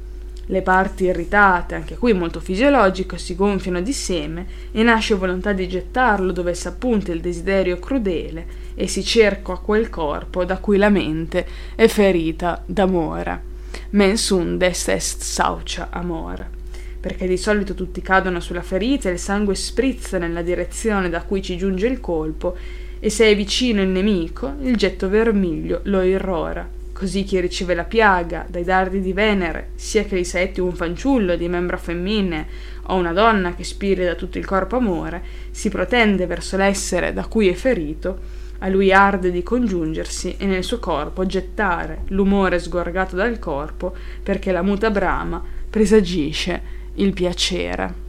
[0.48, 5.70] Le parti irritate, anche qui molto fisiologico, si gonfiano di seme e nasce volontà di
[5.70, 11.48] gettarlo dove s'appunta il desiderio crudele e si cerca quel corpo da cui la mente
[11.76, 13.52] è ferita d'amore.
[13.92, 16.62] Mens undes est saucia amore.
[17.00, 21.42] Perché di solito tutti cadono sulla ferita e il sangue sprizza nella direzione da cui
[21.42, 22.58] ci giunge il colpo,
[23.00, 26.82] e se è vicino il nemico, il getto vermiglio lo irrora.
[27.04, 31.36] Così chi riceve la piaga dai dardi di Venere, sia che gli setti un fanciullo
[31.36, 32.48] di membra femmine
[32.84, 37.26] o una donna che spiri da tutto il corpo amore, si protende verso l'essere da
[37.26, 38.20] cui è ferito,
[38.60, 44.54] a lui arde di congiungersi e nel suo corpo gettare l'umore sgorgato dal corpo perché
[44.54, 46.62] la muta brama presagisce
[46.94, 48.03] il piacere.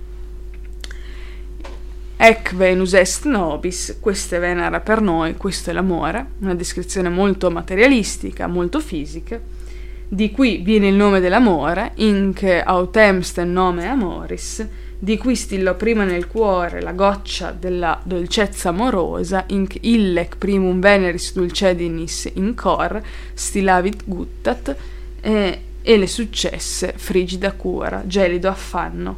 [2.27, 7.51] Ec Venus est nobis, questa è Venera per noi, questo è l'amore, una descrizione molto
[7.51, 9.39] materialistica, molto fisica.
[10.09, 14.67] Di qui viene il nome dell'amore, inc autemsten nome amoris,
[14.99, 21.35] di cui stillò prima nel cuore la goccia della dolcezza amorosa, inc illec primum veneris
[21.35, 23.03] dulcedinis in cor,
[23.35, 24.75] stilavit guttat,
[25.21, 29.15] e, e le successe frigida cura, gelido affanno.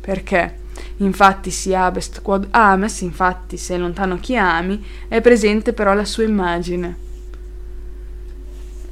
[0.00, 0.59] Perché?
[0.98, 6.04] Infatti si abest quod ames, infatti se è lontano chi ami, è presente però la
[6.04, 6.96] sua immagine.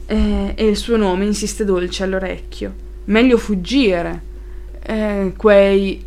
[0.07, 2.87] E, e il suo nome insiste dolce all'orecchio.
[3.05, 4.23] Meglio fuggire
[4.83, 6.05] eh, quei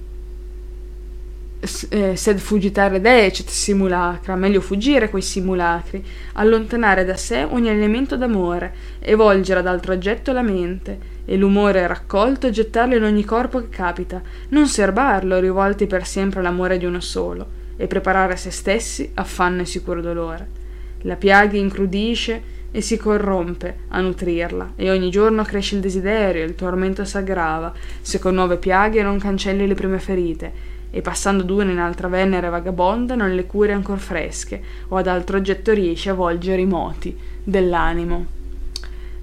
[1.90, 8.74] eh, sed fugitare decet simulacra, meglio fuggire quei simulacri, allontanare da sé ogni elemento d'amore
[9.00, 13.70] e volgere ad altro oggetto la mente, e l'umore raccolto gettarlo in ogni corpo che
[13.70, 19.62] capita, non serbarlo rivolti per sempre all'amore di uno solo, e preparare se stessi affanno
[19.62, 20.60] e sicuro dolore.
[21.02, 26.56] La piaga incrudisce e si corrompe a nutrirla, e ogni giorno cresce il desiderio, il
[26.56, 31.80] tormento s'aggrava, se con nuove piaghe non cancelli le prime ferite, e passando d'una in
[31.80, 36.62] altra Venere vagabonda non le cure ancor fresche, o ad altro oggetto riesce a volgere
[36.62, 38.40] i moti dell'animo.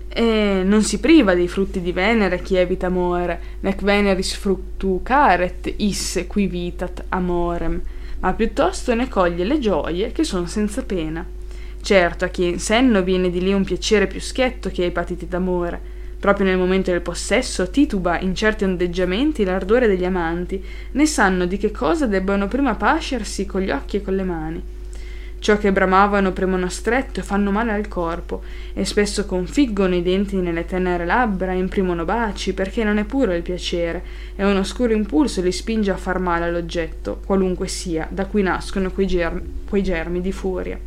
[0.08, 5.72] E non si priva dei frutti di Venere chi evita amore, nec Veneris fructu caret
[5.76, 7.80] isse qui vitat amorem,
[8.20, 11.24] ma piuttosto ne coglie le gioie che sono senza pena.
[11.80, 14.90] Certo, a chi è in senno viene di lì un piacere più schietto che ai
[14.90, 20.62] patiti d'amore, Proprio nel momento del possesso tituba in certi ondeggiamenti l'ardore degli amanti,
[20.92, 24.62] né sanno di che cosa debbano prima pascersi con gli occhi e con le mani.
[25.40, 28.42] Ciò che bramavano premono stretto e fanno male al corpo,
[28.74, 33.32] e spesso configgono i denti nelle tenere labbra e imprimono baci, perché non è puro
[33.32, 34.02] il piacere,
[34.34, 38.90] e un oscuro impulso li spinge a far male all'oggetto, qualunque sia, da cui nascono
[38.90, 40.78] quei germi, quei germi di furia.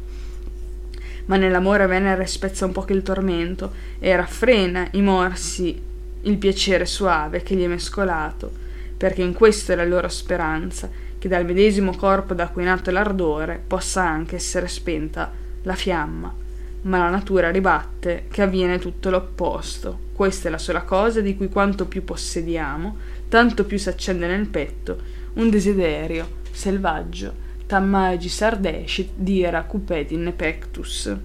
[1.26, 5.89] Ma nell'amore Venere spezza un po' il tormento e raffrena i morsi
[6.24, 8.52] il piacere suave che gli è mescolato,
[8.97, 10.89] perché in questo è la loro speranza,
[11.22, 16.34] che dal medesimo corpo da cui è nato l'ardore possa anche essere spenta la fiamma.
[16.82, 20.00] Ma la natura ribatte che avviene tutto l'opposto.
[20.14, 22.98] Questa è la sola cosa di cui quanto più possediamo,
[23.30, 25.00] tanto più si accende nel petto
[25.34, 27.32] un desiderio selvaggio,
[27.68, 31.16] tammagi sardescit dira cupedine pectus.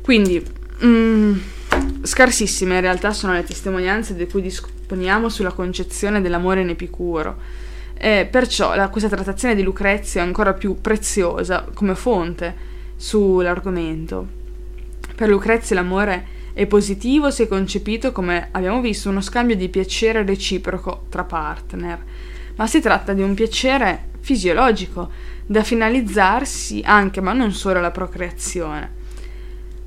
[0.00, 0.44] Quindi,
[0.84, 1.38] mm,
[2.02, 4.42] scarsissime in realtà sono le testimonianze di cui
[4.86, 7.36] disponiamo sulla concezione dell'amore in Epicuro.
[7.98, 12.54] E perciò la, questa trattazione di Lucrezia è ancora più preziosa come fonte
[12.94, 14.28] sull'argomento.
[15.16, 21.06] Per Lucrezia l'amore è positivo se concepito come abbiamo visto uno scambio di piacere reciproco
[21.08, 21.98] tra partner,
[22.54, 25.10] ma si tratta di un piacere fisiologico
[25.44, 29.04] da finalizzarsi anche ma non solo alla procreazione.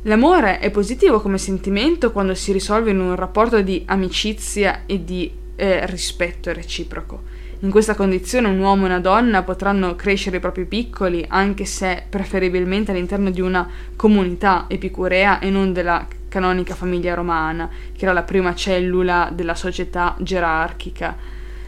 [0.03, 5.29] L'amore è positivo come sentimento quando si risolve in un rapporto di amicizia e di
[5.57, 7.23] eh, rispetto reciproco.
[7.59, 12.03] In questa condizione un uomo e una donna potranno crescere i propri piccoli, anche se
[12.07, 18.23] preferibilmente all'interno di una comunità epicurea e non della canonica famiglia romana, che era la
[18.23, 21.17] prima cellula della società gerarchica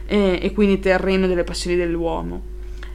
[0.05, 2.50] e, e quindi terreno delle passioni dell'uomo.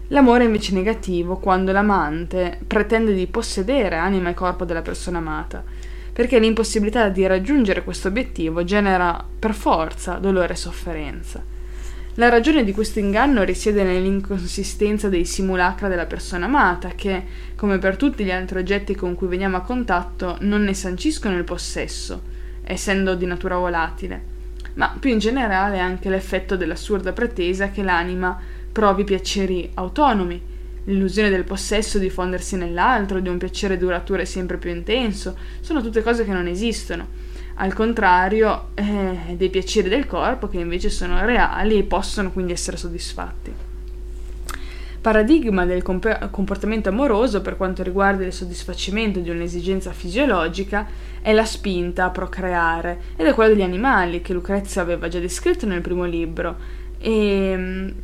[0.09, 5.65] L'amore è invece negativo quando l'amante pretende di possedere anima e corpo della persona amata,
[6.13, 11.43] perché l'impossibilità di raggiungere questo obiettivo genera per forza dolore e sofferenza.
[12.15, 17.25] La ragione di questo inganno risiede nell'inconsistenza dei simulacra della persona amata, che,
[17.57, 21.45] come per tutti gli altri oggetti con cui veniamo a contatto, non ne sanciscono il
[21.45, 22.23] possesso,
[22.63, 24.23] essendo di natura volatile,
[24.75, 28.41] ma più in generale anche l'effetto dell'assurda pretesa che l'anima
[28.77, 30.39] provi piaceri autonomi,
[30.85, 35.81] l'illusione del possesso di fondersi nell'altro, di un piacere duraturo e sempre più intenso, sono
[35.81, 37.07] tutte cose che non esistono.
[37.55, 42.77] Al contrario, eh, dei piaceri del corpo che invece sono reali e possono quindi essere
[42.77, 43.51] soddisfatti.
[45.01, 50.87] Paradigma del comp- comportamento amoroso per quanto riguarda il soddisfacimento di un'esigenza fisiologica
[51.23, 55.65] è la spinta a procreare ed è quello degli animali che Lucrezia aveva già descritto
[55.65, 57.95] nel primo libro e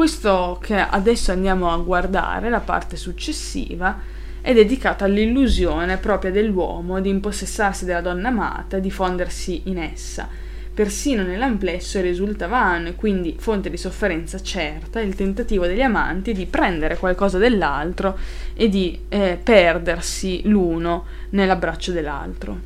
[0.00, 3.98] questo che adesso andiamo a guardare, la parte successiva,
[4.40, 10.26] è dedicata all'illusione propria dell'uomo di impossessarsi della donna amata e di fondersi in essa.
[10.72, 16.46] Persino nell'amplesso risulta vano e quindi fonte di sofferenza certa il tentativo degli amanti di
[16.46, 18.18] prendere qualcosa dell'altro
[18.54, 22.58] e di eh, perdersi l'uno nell'abbraccio dell'altro.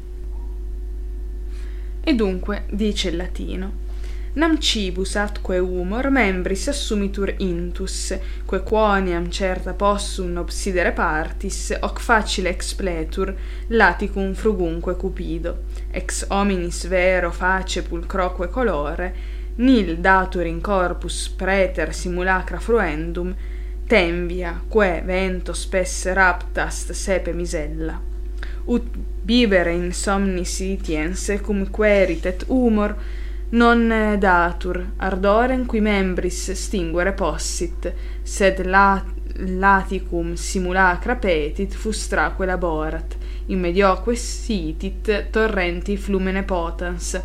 [2.00, 3.83] E dunque dice il latino
[4.34, 12.50] nam cibus atque humor membris assumitur intus, quae quoniam certa possum obsidere partis, hoc facile
[12.50, 13.34] expletur,
[13.68, 15.56] laticum frugunque cupido,
[15.90, 19.14] ex hominis vero face pulcroque colore,
[19.56, 23.32] nil datur in corpus preter simulacra fruendum,
[23.86, 28.00] tenvia, que vento spesse raptast sepe misella.
[28.66, 28.82] Ut
[29.22, 37.92] bibere in somnis sitiense cum queritet humor, non datur ardorem qui membris stinguere possit,
[38.22, 39.04] sed la
[39.36, 43.16] laticum simulacra petit fustraque laborat,
[43.46, 47.20] in medioque sitit torrenti flumene potens,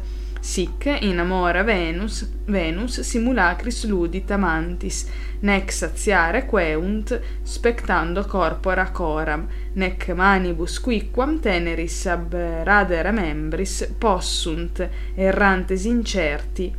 [0.50, 5.06] sic in amora Venus, Venus simulacris ludit amantis,
[5.42, 12.34] nec satiare queunt spectando corpora coram, nec manibus quicquam teneris ab
[12.64, 16.74] radere membris possunt errantes incerti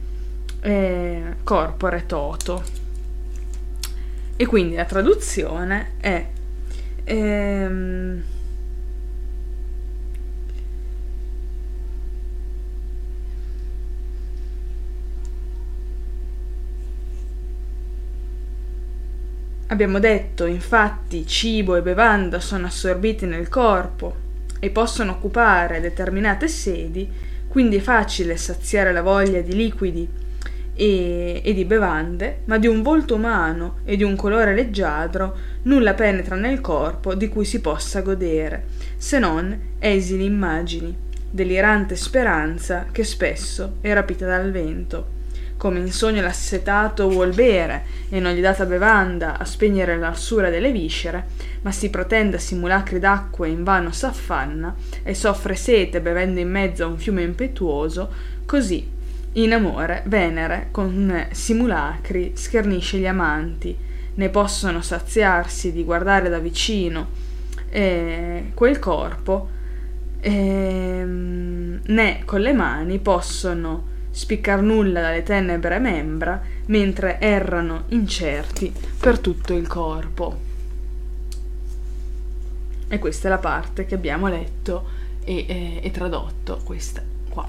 [0.62, 2.64] eh, corpore toto.
[4.34, 6.26] E quindi la traduzione è
[7.04, 8.22] ehm,
[19.70, 24.16] Abbiamo detto, infatti, cibo e bevanda sono assorbiti nel corpo
[24.58, 27.08] e possono occupare determinate sedi,
[27.46, 30.08] quindi è facile saziare la voglia di liquidi
[30.74, 35.94] e, e, di bevande, ma di un volto umano e di un colore leggiadro nulla
[35.94, 38.64] penetra nel corpo di cui si possa godere,
[38.96, 40.92] se non esili immagini,
[41.30, 45.18] delirante speranza che spesso è rapita dal vento.
[45.60, 50.72] Come in sogno l'assetato vuol bere e non gli data bevanda a spegnere l'arsura delle
[50.72, 51.26] viscere,
[51.60, 56.86] ma si protenda simulacri d'acqua e invano s'affanna e soffre sete bevendo in mezzo a
[56.86, 58.10] un fiume impetuoso,
[58.46, 58.88] così
[59.32, 63.76] in amore Venere con simulacri schernisce gli amanti,
[64.14, 67.08] ne possono saziarsi di guardare da vicino
[67.68, 69.48] eh, quel corpo,
[70.20, 79.18] eh, né con le mani possono spiccar nulla dalle tenebre membra, mentre errano incerti per
[79.18, 80.48] tutto il corpo.
[82.88, 84.84] E questa è la parte che abbiamo letto
[85.24, 87.48] e, e, e tradotto, questa qua.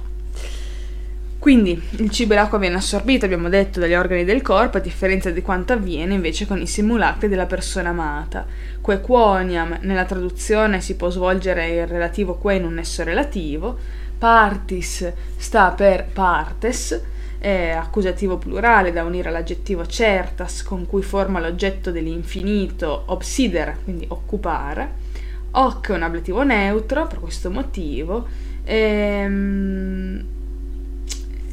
[1.39, 5.31] Quindi il cibo e l'acqua viene assorbito, abbiamo detto, dagli organi del corpo, a differenza
[5.31, 8.45] di quanto avviene invece con i simulacri della persona amata.
[8.79, 13.79] Que quoniam, nella traduzione si può svolgere il relativo que in un nesso relativo,
[14.21, 17.01] partis sta per partes,
[17.39, 25.09] è accusativo plurale da unire all'aggettivo certas con cui forma l'oggetto dell'infinito obsidere, quindi occupare.
[25.49, 28.27] Hoc è un ablativo neutro per questo motivo.
[28.63, 30.23] Ehm,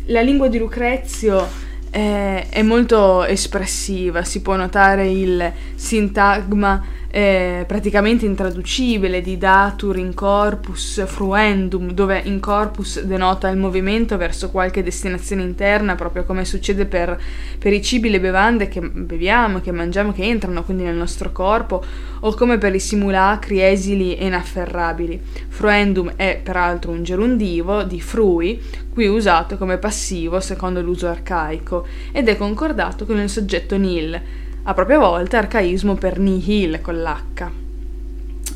[0.05, 1.49] la lingua di Lucrezio
[1.89, 10.13] è, è molto espressiva, si può notare il sintagma eh, praticamente intraducibile di datur in
[10.13, 16.85] corpus fruendum, dove in corpus denota il movimento verso qualche destinazione interna, proprio come succede
[16.85, 17.19] per,
[17.59, 21.33] per i cibi e le bevande che beviamo, che mangiamo, che entrano quindi nel nostro
[21.33, 21.83] corpo,
[22.21, 25.21] o come per i simulacri esili e inafferrabili.
[25.49, 28.61] Fruendum è peraltro un gerundivo di frui,
[28.93, 34.21] qui usato come passivo secondo l'uso arcaico, ed è concordato con il soggetto nil
[34.69, 37.51] a propria volta arcaismo per nihil con l'H.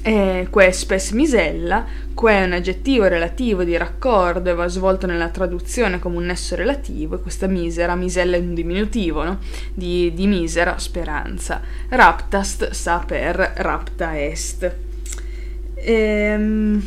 [0.02, 5.98] E quespes misella, que è un aggettivo relativo di raccordo e va svolto nella traduzione
[5.98, 9.38] come un nesso relativo, e questa misera, misella è un diminutivo, no?
[9.72, 11.62] di, di misera, speranza.
[11.88, 14.74] Raptast sta per rapta est.
[15.76, 16.86] Ehm...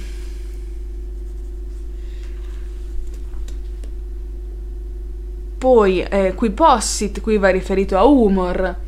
[5.57, 8.83] Poi eh, qui possit, qui va riferito a humor,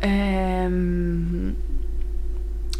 [0.00, 1.54] ehm,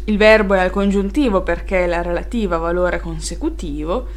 [0.05, 4.07] il verbo è al congiuntivo perché è la relativa valore consecutivo,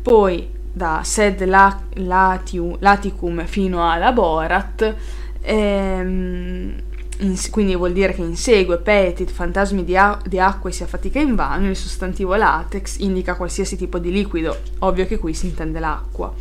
[0.00, 4.94] poi da sed la, latiu, laticum fino a laborat,
[5.42, 6.74] ehm,
[7.18, 11.20] in, quindi vuol dire che insegue petit, fantasmi di, a, di acqua e si affatica
[11.20, 15.78] in vano, il sostantivo latex indica qualsiasi tipo di liquido, ovvio che qui si intende
[15.78, 16.32] l'acqua.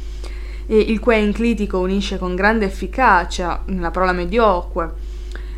[0.66, 5.01] E il que inclitico unisce con grande efficacia nella parola medioque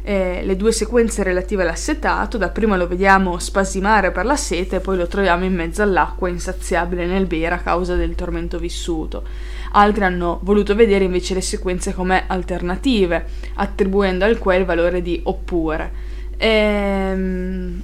[0.06, 4.98] eh, le due sequenze relative all'assetato, dapprima lo vediamo spasimare per la sete e poi
[4.98, 9.24] lo troviamo in mezzo all'acqua insaziabile nel bere a causa del tormento vissuto.
[9.72, 13.26] Altri hanno voluto vedere invece le sequenze come alternative,
[13.56, 15.92] attribuendo al quel valore di oppure.
[16.38, 17.82] Ehm,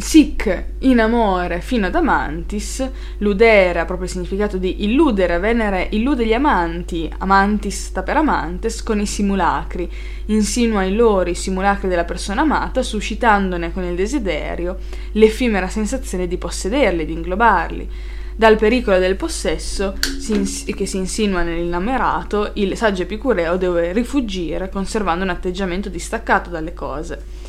[0.00, 2.88] Sic in amore fino ad amantis,
[3.18, 8.82] ludere ha proprio il significato di illudere, Venere illude gli amanti, amantis sta per amantes,
[8.82, 9.88] con i simulacri,
[10.26, 14.78] insinua in loro i simulacri della persona amata, suscitandone con il desiderio
[15.12, 17.90] l'effimera sensazione di possederli, di inglobarli.
[18.34, 25.30] Dal pericolo del possesso che si insinua nell'innamorato, il saggio epicureo deve rifugire conservando un
[25.30, 27.39] atteggiamento distaccato dalle cose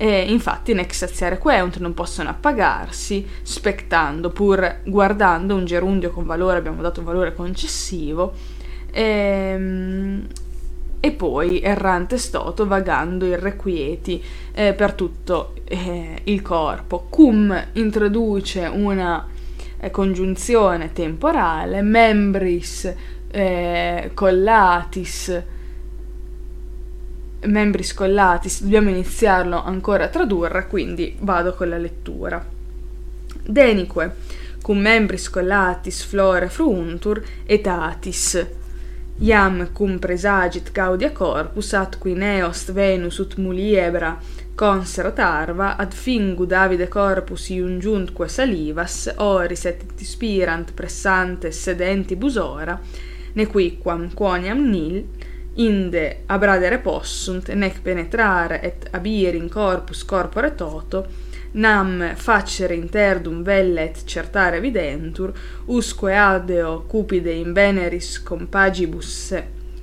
[0.00, 6.58] e infatti nec saziare queunt non possono appagarsi, spettando, pur guardando un gerundio con valore,
[6.58, 8.32] abbiamo dato un valore concessivo,
[8.92, 10.26] e, ehm,
[11.00, 14.22] e poi errante stoto vagando irrequieti
[14.52, 17.06] eh, per tutto eh, il corpo.
[17.10, 19.26] Cum introduce una
[19.80, 22.94] eh, congiunzione temporale, membris
[23.32, 25.42] eh, collatis,
[27.46, 32.44] membri scollati, dobbiamo iniziarlo ancora a tradurre, quindi vado con la lettura.
[33.44, 34.14] Denique,
[34.62, 38.46] cum membri scollatis flore fruuntur etatis,
[39.20, 44.12] iam cum presagit gaudia corpus atqui neost venus ut muliebra
[44.54, 52.78] conserat arva ad fingu Davide corpus iungiuntque salivas oris et ispirant pressantes sedentibus ora
[53.34, 55.02] nequiquam quoniam nil
[55.58, 61.06] inde abradere possunt, nec penetrare et abire in corpus corpore toto,
[61.52, 65.32] nam facere interdum velle et certare videntur,
[65.66, 69.34] usque adeo cupide in veneris compagibus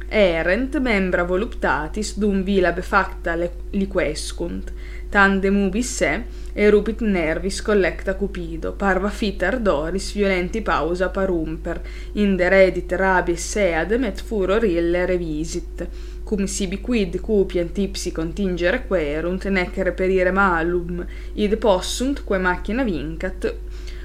[0.07, 4.71] erent membra voluptatis dum vila befacta liquescunt,
[5.09, 6.11] tandem ubi se,
[6.58, 11.82] erupit nervis collecta cupido, parva fit ardoris violenti pausa parumper,
[12.14, 15.86] inderedit rabies seadem et furor ille revisit,
[16.24, 23.53] cum sibi quid cupient tipsi contingere querunt, nec reperire malum, id possunt que machina vincat,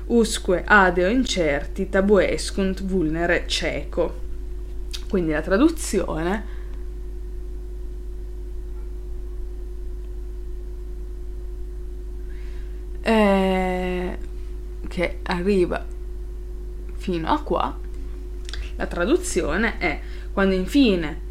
[0.06, 4.14] usque adeo incerti tabuescunt vulnere ceco.
[5.08, 6.58] Quindi la traduzione
[13.00, 14.16] è
[14.88, 15.84] che arriva
[16.96, 17.78] fino a qua.
[18.76, 20.00] La traduzione è
[20.32, 21.28] quando infine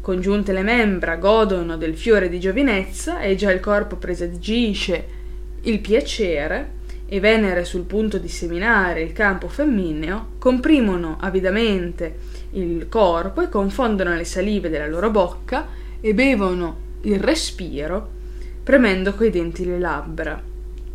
[0.00, 5.18] congiunte le membra godono del fiore di giovinezza e già il corpo presagisce
[5.62, 6.78] il piacere,
[7.12, 12.18] e Venere sul punto di seminare il campo femmineo, comprimono avidamente
[12.52, 15.66] il corpo e confondono le salive della loro bocca
[16.00, 18.08] e bevono il respiro,
[18.62, 20.49] premendo coi denti le labbra.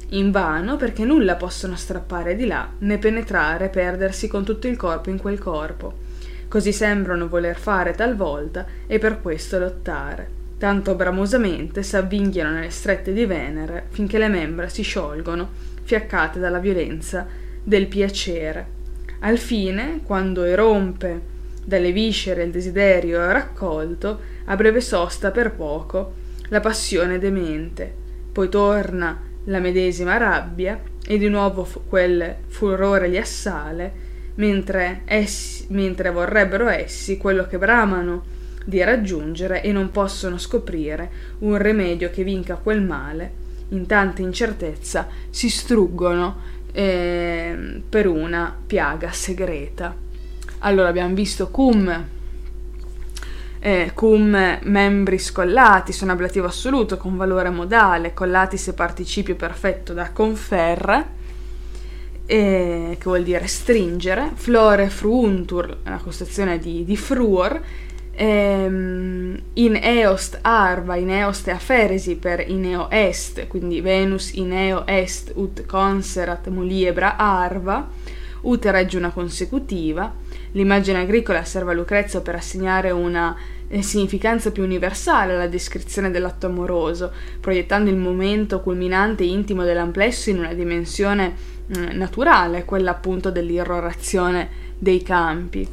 [0.09, 5.17] Invano perché nulla possono strappare di là, né penetrare perdersi con tutto il corpo in
[5.17, 6.03] quel corpo.
[6.47, 10.29] Così sembrano voler fare talvolta e per questo lottare.
[10.57, 15.49] Tanto bramosamente s'avvinghiano nelle strette di Venere finché le membra si sciolgono
[15.83, 17.27] fiaccate dalla violenza
[17.63, 18.73] del piacere.
[19.19, 21.33] Al fine, quando erompe
[21.65, 26.13] dalle viscere il desiderio raccolto, a breve sosta per poco
[26.49, 27.93] la passione demente,
[28.31, 34.03] poi torna la medesima rabbia e di nuovo fu- quel furore li assale,
[34.35, 38.23] mentre, essi, mentre vorrebbero essi quello che bramano
[38.65, 45.07] di raggiungere e non possono scoprire un rimedio che vinca quel male in tanta incertezza
[45.29, 49.95] si struggono eh, per una piaga segreta.
[50.59, 52.07] Allora abbiamo visto cum,
[53.65, 60.11] eh, cum membri scollati sono ablativo assoluto con valore modale, collati se participio perfetto da
[60.11, 61.07] conferre,
[62.27, 67.59] eh, che vuol dire stringere, flore fruuntur, la costruzione di, di fruor,
[68.11, 75.31] ehm, in Eost Arva, in Eost Aferesi per Ineo Est, quindi Venus in Eo Est
[75.33, 77.89] ut conserat muliebra Arva,
[78.41, 80.13] ut regge una consecutiva.
[80.51, 83.35] L'immagine agricola serve a Lucrezio per assegnare una
[83.81, 90.39] significanza più universale alla descrizione dell'atto amoroso, proiettando il momento culminante e intimo dell'amplesso in
[90.39, 91.33] una dimensione
[91.67, 95.67] mh, naturale, quella appunto dell'irrorazione dei campi.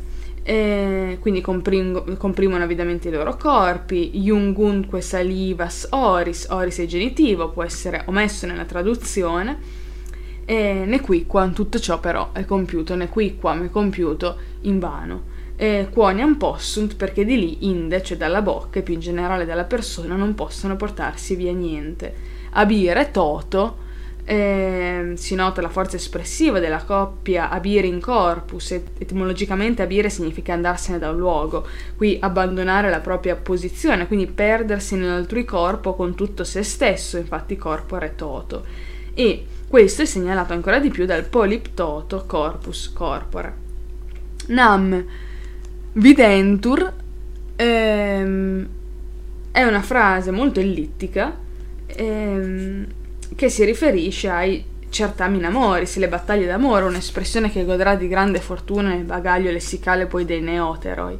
[0.45, 8.03] E quindi comprimono avidamente i loro corpi, Jungunque salivas oris, oris è genitivo, può essere
[8.07, 9.81] omesso nella traduzione,
[10.45, 15.31] e nequiquam tutto ciò però è compiuto, nequiquam è compiuto in vano.
[15.63, 19.63] E quoniam possunt perché di lì inde, cioè dalla bocca e più in generale dalla
[19.63, 22.13] persona, non possono portarsi via niente.
[22.55, 23.77] Abire toto
[24.25, 30.99] eh, si nota la forza espressiva della coppia abire in corpus, etimologicamente abire significa andarsene
[30.99, 31.65] da un luogo,
[31.97, 38.17] qui abbandonare la propria posizione, quindi perdersi nell'altrui corpo con tutto se stesso, infatti corpore
[38.17, 38.65] toto.
[39.15, 43.55] E questo è segnalato ancora di più dal poliptoto corpus corpore.
[44.49, 45.31] Nam
[45.93, 46.93] videntur
[47.57, 48.69] ehm,
[49.51, 51.37] è una frase molto ellittica
[51.87, 52.87] ehm,
[53.37, 58.91] che si riferisce ai certamin amoris, le battaglie d'amore, un'espressione che godrà di grande fortuna
[58.91, 61.19] nel bagaglio lessicale poi dei neoteroi,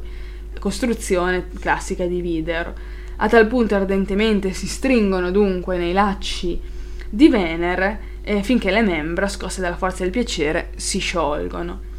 [0.59, 2.73] costruzione classica di Videro.
[3.17, 6.59] A tal punto ardentemente si stringono dunque nei lacci
[7.09, 11.91] di Venere eh, finché le membra, scosse dalla forza del piacere, si sciolgono.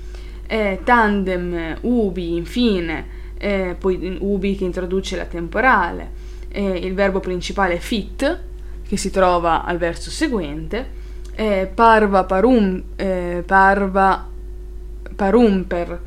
[0.46, 3.06] Eh, tandem ubi, infine,
[3.38, 6.22] eh, poi ubi che introduce la temporale,
[6.54, 8.40] il verbo principale fit,
[8.86, 11.02] che si trova al verso seguente,
[11.34, 14.28] eh, parva parum, eh, parva
[15.16, 16.00] parumper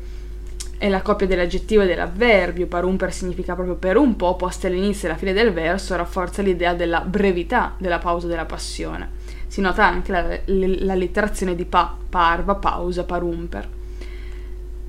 [0.78, 5.10] è la coppia dell'aggettivo e dell'avverbio, parumper significa proprio per un po', poste all'inizio e
[5.10, 9.10] alla fine del verso, rafforza l'idea della brevità della pausa della passione.
[9.48, 13.76] Si nota anche la, la, la di pa, parva, pausa, parumper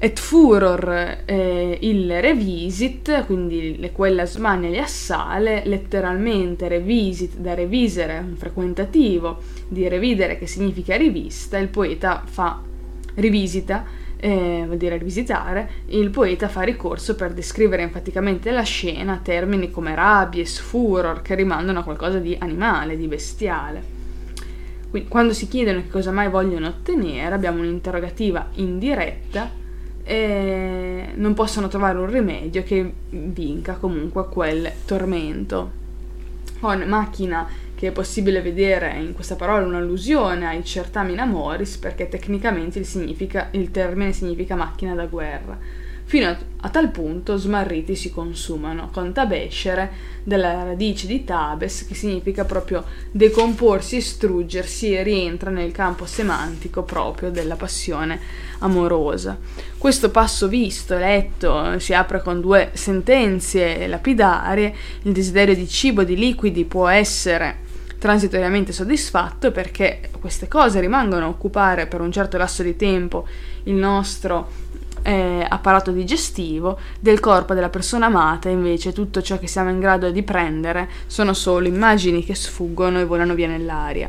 [0.02, 8.18] et furor eh, il revisit, quindi le, quella smania li assale, letteralmente revisit da revisere,
[8.26, 12.62] un frequentativo di revidere che significa rivista, il poeta fa
[13.16, 13.84] rivisita,
[14.16, 19.96] eh, vuol dire rivisitare, il poeta fa ricorso per descrivere enfaticamente la scena termini come
[19.96, 23.98] rabies, furor, che rimandano a qualcosa di animale, di bestiale.
[24.90, 29.68] Quindi, quando si chiedono che cosa mai vogliono ottenere, abbiamo un'interrogativa indiretta
[30.10, 35.78] e non possono trovare un rimedio che vinca comunque quel tormento.
[36.60, 42.80] Con macchina che è possibile vedere in questa parola un'allusione ai certamen amoris perché tecnicamente
[42.80, 45.58] il, il termine significa macchina da guerra
[46.10, 49.92] fino a, a, tal punto smarriti si consumano, con tabescere
[50.24, 57.30] della radice di tabes, che significa proprio decomporsi, struggersi e rientra nel campo semantico proprio
[57.30, 58.20] della passione
[58.58, 59.38] amorosa.
[59.78, 66.16] Questo passo visto, letto, si apre con due sentenze lapidarie, il desiderio di cibo, di
[66.16, 67.68] liquidi può essere
[68.00, 73.28] transitoriamente soddisfatto perché queste cose rimangono a occupare per un certo lasso di tempo
[73.66, 74.70] il nostro
[75.10, 80.12] eh, apparato digestivo, del corpo della persona amata invece tutto ciò che siamo in grado
[80.12, 84.08] di prendere sono solo immagini che sfuggono e volano via nell'aria.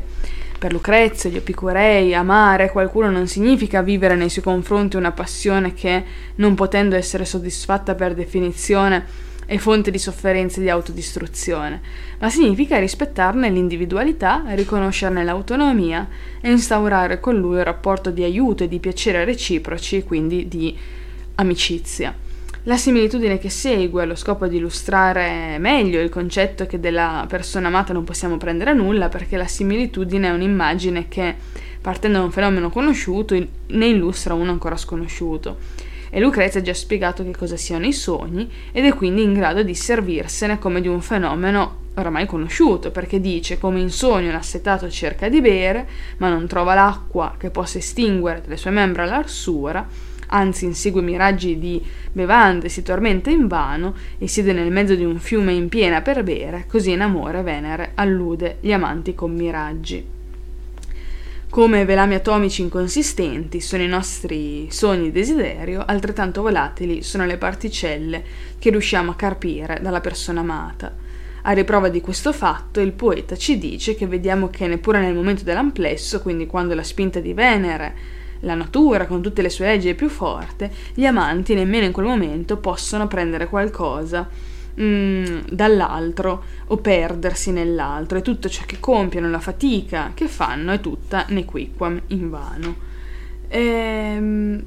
[0.59, 6.05] Per Lucrezio, gli epicurei, amare qualcuno non significa vivere nei suoi confronti una passione che,
[6.35, 11.81] non potendo essere soddisfatta per definizione, è fonte di sofferenze e di autodistruzione,
[12.21, 16.09] ma significa rispettarne l'individualità, riconoscerne l'autonomia
[16.41, 20.79] e instaurare con lui un rapporto di aiuto e di piacere reciproci e quindi di
[21.35, 22.15] amicizia.
[22.63, 27.93] La similitudine che segue allo scopo di illustrare meglio il concetto che della persona amata
[27.93, 31.35] non possiamo prendere nulla perché la similitudine è un'immagine che,
[31.81, 37.25] partendo da un fenomeno conosciuto, ne illustra uno ancora sconosciuto e Lucrezia ha già spiegato
[37.25, 41.01] che cosa siano i sogni ed è quindi in grado di servirsene come di un
[41.01, 45.87] fenomeno oramai conosciuto, perché dice come in sogno l'assetato cerca di bere,
[46.19, 49.87] ma non trova l'acqua che possa estinguere dalle sue membra l'arsura,
[50.29, 55.53] anzi insegue miraggi di bevande, si tormenta invano e siede nel mezzo di un fiume
[55.53, 60.19] in piena per bere, così in amore Venere allude gli amanti con miraggi.
[61.51, 68.23] Come velami atomici inconsistenti sono i nostri sogni e desiderio, altrettanto volatili sono le particelle
[68.57, 70.95] che riusciamo a carpire dalla persona amata.
[71.43, 75.43] A riprova di questo fatto, il poeta ci dice che vediamo che neppure nel momento
[75.43, 77.95] dell'amplesso, quindi quando la spinta di Venere,
[78.43, 82.07] la natura con tutte le sue leggi è più forte, gli amanti nemmeno in quel
[82.07, 84.29] momento possono prendere qualcosa
[84.81, 90.81] mm, dall'altro o perdersi nell'altro e tutto ciò che compiono, la fatica che fanno è
[90.81, 92.89] tutta nequiquam invano.
[93.49, 94.62] Ehm,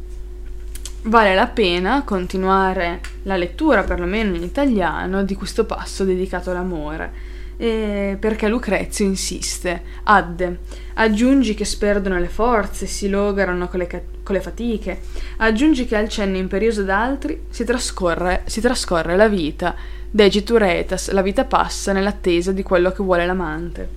[1.03, 7.31] vale la pena continuare la lettura, perlomeno in italiano, di questo passo dedicato all'amore.
[7.63, 10.57] Eh, perché Lucrezio insiste, adde,
[10.95, 14.99] aggiungi che sperdono le forze, si logarano con le, ca- con le fatiche,
[15.37, 19.75] aggiungi che al cenno imperioso d'altri si trascorre, si trascorre la vita
[20.11, 23.87] Degituretas, la vita passa nell'attesa di quello che vuole l'amante.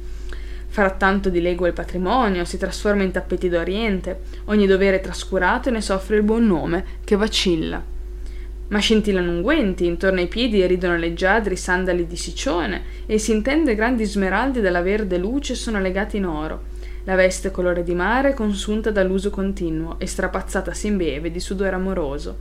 [0.69, 6.23] Frattanto dilegua il patrimonio, si trasforma in tappeti d'Oriente, ogni dovere trascurato ne soffre il
[6.23, 7.95] buon nome, che vacilla.
[8.69, 14.05] Ma scintillano unguenti, intorno ai piedi ridono leggiadri sandali di sicione, e si intende grandi
[14.05, 16.75] smeraldi dalla verde luce sono legati in oro.
[17.05, 22.37] La veste colore di mare consunta dall'uso continuo e strapazzata si imbeve di sudore amoroso.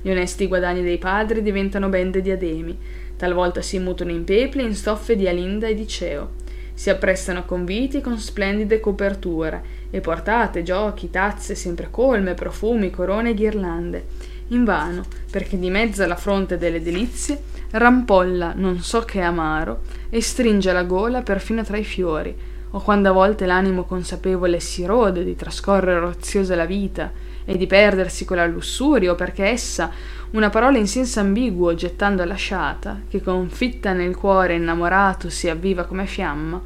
[0.00, 2.78] Gli onesti guadagni dei padri diventano bende diademi,
[3.16, 6.42] talvolta si mutano in pepli in stoffe di Alinda e di Ceo.
[6.74, 13.34] Si apprestano conviti con splendide coperture e portate, giochi, tazze sempre colme, profumi, corone e
[13.34, 14.04] ghirlande.
[14.48, 19.80] Invano, perché di mezzo alla fronte delle delizie rampolla non so che amaro
[20.10, 22.36] e stringe la gola perfino tra i fiori,
[22.70, 27.10] o quando a volte l'animo consapevole si rode di trascorrere oziosa la vita
[27.44, 29.90] e di perdersi con la lussuria, o perché essa
[30.32, 36.06] una parola in senso ambiguo gettando lasciata, che confitta nel cuore innamorato si avviva come
[36.06, 36.60] fiamma,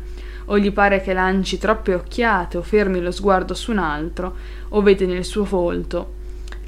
[0.47, 4.35] o gli pare che lanci troppe occhiate o fermi lo sguardo su un altro,
[4.71, 6.17] o vede nel suo volto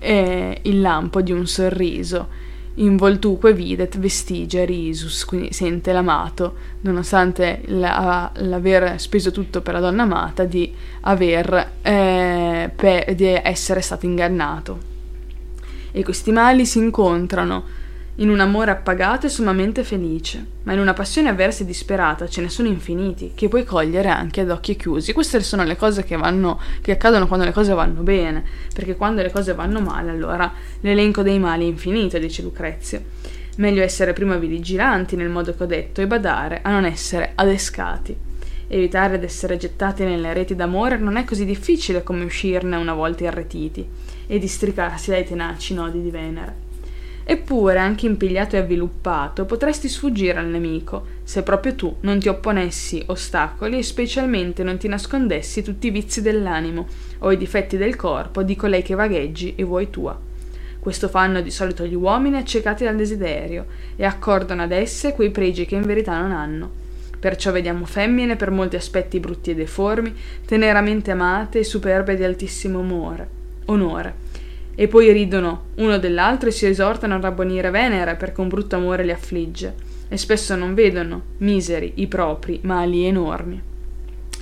[0.00, 2.48] eh, il lampo di un sorriso.
[2.74, 9.80] In voltuque videt vestigia risus, quindi sente l'amato, nonostante la, l'aver speso tutto per la
[9.80, 10.72] donna amata, di,
[11.02, 14.88] aver, eh, per, di essere stato ingannato
[15.92, 17.78] e questi mali si incontrano
[18.20, 22.42] in un amore appagato e sommamente felice, ma in una passione avversa e disperata ce
[22.42, 25.14] ne sono infiniti, che puoi cogliere anche ad occhi chiusi.
[25.14, 28.44] Queste sono le cose che, vanno, che accadono quando le cose vanno bene,
[28.74, 33.02] perché quando le cose vanno male, allora l'elenco dei mali è infinito, dice Lucrezio.
[33.56, 38.14] Meglio essere prima vigilanti nel modo che ho detto e badare a non essere adescati.
[38.68, 43.24] Evitare di essere gettati nelle reti d'amore non è così difficile come uscirne una volta
[43.24, 43.88] irretiti
[44.26, 46.68] e districarsi dai tenaci nodi di Venere.
[47.24, 53.02] Eppure, anche impigliato e avviluppato, potresti sfuggire al nemico, se proprio tu non ti opponessi
[53.06, 56.86] ostacoli e specialmente non ti nascondessi tutti i vizi dell'animo
[57.18, 60.18] o i difetti del corpo di colei che vagheggi e vuoi tua.
[60.80, 63.66] Questo fanno di solito gli uomini accecati dal desiderio
[63.96, 66.70] e accordano ad esse quei pregi che in verità non hanno.
[67.20, 70.14] Perciò vediamo femmine per molti aspetti brutti e deformi,
[70.46, 73.28] teneramente amate e superbe di altissimo umore,
[73.66, 74.29] onore.
[74.80, 79.04] E poi ridono uno dell'altro e si esortano a rabbonire Venere perché un brutto amore
[79.04, 79.74] li affligge,
[80.08, 83.60] e spesso non vedono, miseri, i propri mali enormi.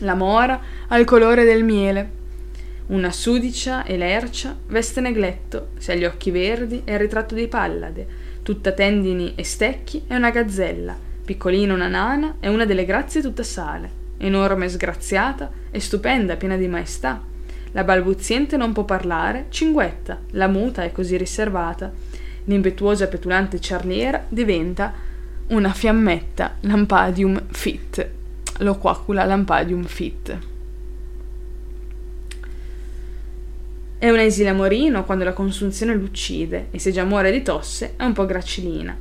[0.03, 2.11] La mora ha il colore del miele,
[2.87, 7.49] una sudicia e lercia veste negletto, se ha gli occhi verdi è il ritratto di
[7.49, 8.07] Pallade,
[8.45, 13.43] tutta tendini e stecchi è una gazzella, piccolina una nana è una delle grazie tutta
[13.43, 17.21] sale, enorme sgraziata e stupenda, piena di maestà.
[17.73, 21.93] La balbuziente non può parlare, cinguetta, la muta è così riservata.
[22.45, 24.93] L'impetuosa e petulante ciarliera diventa
[25.49, 28.09] una fiammetta, lampadium fit,
[28.59, 30.39] loquacula lampadium fit.
[33.99, 38.05] È un esile amorino quando la consunzione l'uccide e se già muore di tosse è
[38.05, 38.97] un po' gracilina.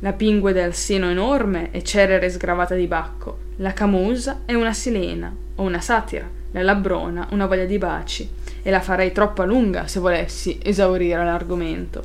[0.00, 5.34] La pingue dal seno enorme è cerere sgravata di bacco, la camusa è una silena
[5.54, 8.28] o una satira, la labbrona una voglia di baci
[8.62, 12.02] e la farei troppo lunga se volessi esaurire l'argomento.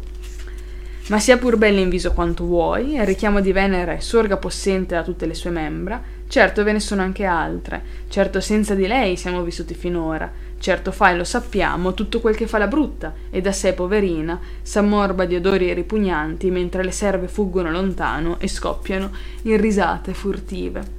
[1.07, 5.03] Ma sia pur bella in viso quanto vuoi, il richiamo di Venere sorga possente da
[5.03, 9.41] tutte le sue membra, certo ve ne sono anche altre, certo senza di lei siamo
[9.41, 13.53] vissuti finora, Certo fa, e lo sappiamo, tutto quel che fa la brutta, e da
[13.53, 19.09] sé, poverina, s'ammorba di odori ripugnanti mentre le serve fuggono lontano e scoppiano
[19.43, 20.98] in risate furtive.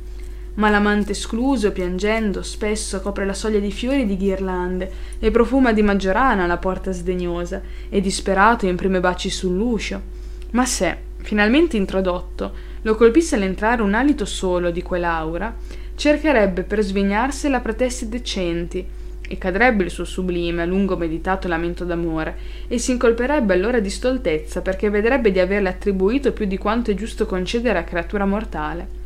[0.61, 5.73] Ma l'amante escluso, piangendo, spesso copre la soglia di fiori e di ghirlande e profuma
[5.73, 10.03] di maggiorana la porta sdegnosa e disperato imprime baci sull'uscio.
[10.51, 12.53] Ma se, finalmente introdotto,
[12.83, 15.57] lo colpisse all'entrare un alito solo di quell'aura,
[15.95, 18.87] cercherebbe per svignarsela pretesti decenti,
[19.27, 22.37] e cadrebbe il suo sublime, a lungo meditato lamento d'amore,
[22.69, 26.95] e si incolperebbe allora di stoltezza, perché vedrebbe di averle attribuito più di quanto è
[26.95, 29.00] giusto concedere a creatura mortale.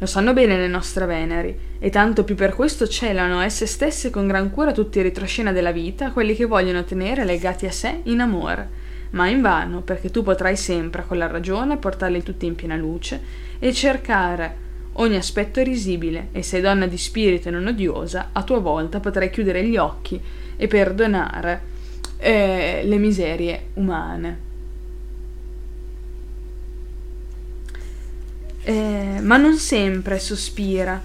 [0.00, 4.28] Lo sanno bene le nostre Veneri, e tanto più per questo celano esse stesse con
[4.28, 8.20] gran cura tutti i ritroscena della vita, quelli che vogliono tenere legati a sé in
[8.20, 8.86] amore.
[9.10, 13.20] Ma invano, perché tu potrai sempre, con la ragione, portarli tutti in piena luce
[13.58, 18.58] e cercare ogni aspetto risibile e sei donna di spirito e non odiosa, a tua
[18.60, 20.20] volta potrai chiudere gli occhi
[20.56, 21.60] e perdonare
[22.18, 24.47] eh, le miserie umane.
[28.68, 31.00] Eh, ma non sempre sospira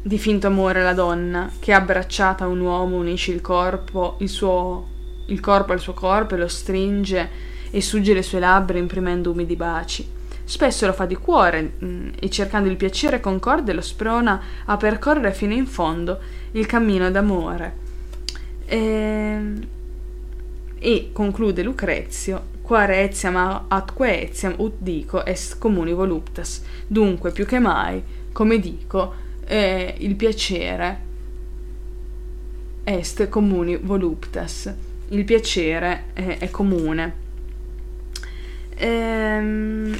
[0.00, 4.88] di finto amore la donna che abbracciata a un uomo unisce il corpo, il suo
[5.26, 7.28] il corpo al suo corpo e lo stringe
[7.70, 10.08] e sugge le sue labbra imprimendo umidi baci.
[10.42, 14.78] Spesso lo fa di cuore mh, mm, e cercando il piacere concorde lo sprona a
[14.78, 16.18] percorrere fino in fondo
[16.52, 17.76] il cammino d'amore.
[18.64, 19.66] E, ehm,
[20.78, 26.62] e conclude Lucrezio, quare etiam atque etiam ut dico est comuni voluptas.
[26.86, 28.00] Dunque, più che mai,
[28.30, 29.12] come dico,
[29.44, 31.00] eh, il piacere
[32.84, 34.72] est comuni voluptas.
[35.08, 37.14] Il piacere è, è comune.
[38.76, 39.98] Ehm,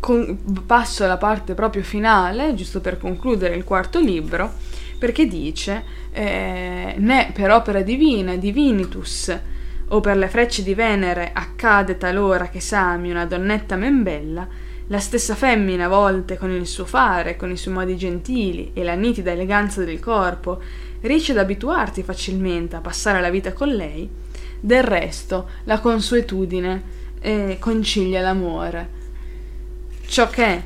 [0.00, 4.54] con, passo alla parte proprio finale, giusto per concludere il quarto libro,
[4.98, 9.56] perché dice eh, né per opera divina, divinitus,
[9.88, 14.46] o per le frecce di Venere accade talora che s'ami una donnetta men bella,
[14.88, 18.84] la stessa femmina a volte con il suo fare, con i suoi modi gentili e
[18.84, 20.60] la nitida eleganza del corpo,
[21.00, 24.08] riesce ad abituarti facilmente a passare la vita con lei,
[24.60, 26.82] del resto la consuetudine
[27.20, 28.96] eh, concilia l'amore
[30.08, 30.62] Ciò che,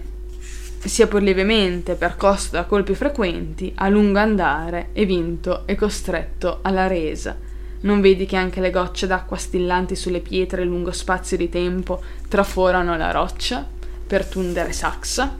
[0.78, 6.86] sia pur lievemente percosso da colpi frequenti, a lungo andare è vinto e costretto alla
[6.86, 7.36] resa.
[7.83, 12.97] Non vedi che anche le gocce d'acqua stillanti sulle pietre lungo spazio di tempo traforano
[12.97, 13.66] la roccia
[14.07, 15.37] per tundere saxa?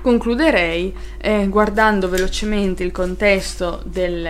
[0.00, 4.28] Concluderei eh, guardando velocemente il contesto del,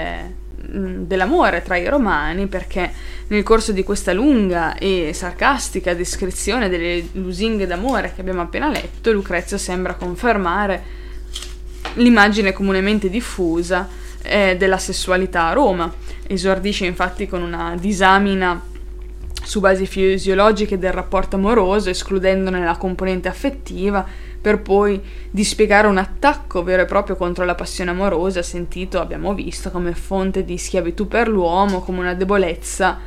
[0.75, 2.91] mm, dell'amore tra i romani perché
[3.27, 9.13] nel corso di questa lunga e sarcastica descrizione delle lusinghe d'amore che abbiamo appena letto,
[9.13, 10.95] Lucrezio sembra confermare
[11.95, 13.87] l'immagine comunemente diffusa
[14.27, 15.93] eh, della sessualità a Roma.
[16.27, 18.61] Esordisce infatti con una disamina
[19.43, 24.05] su basi fisiologiche del rapporto amoroso, escludendone la componente affettiva,
[24.41, 25.01] per poi
[25.31, 30.45] dispiegare un attacco vero e proprio contro la passione amorosa, sentito, abbiamo visto, come fonte
[30.45, 32.99] di schiavitù per l'uomo, come una debolezza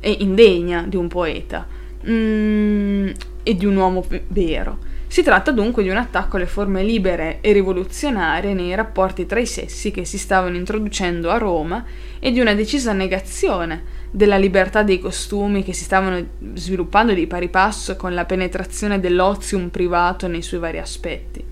[0.00, 1.66] indegna di un poeta
[2.08, 3.08] mm,
[3.42, 4.85] e di un uomo vero.
[5.16, 9.46] Si tratta dunque di un attacco alle forme libere e rivoluzionarie nei rapporti tra i
[9.46, 11.82] sessi che si stavano introducendo a Roma
[12.18, 17.48] e di una decisa negazione della libertà dei costumi che si stavano sviluppando di pari
[17.48, 21.42] passo con la penetrazione dell'ozium privato nei suoi vari aspetti.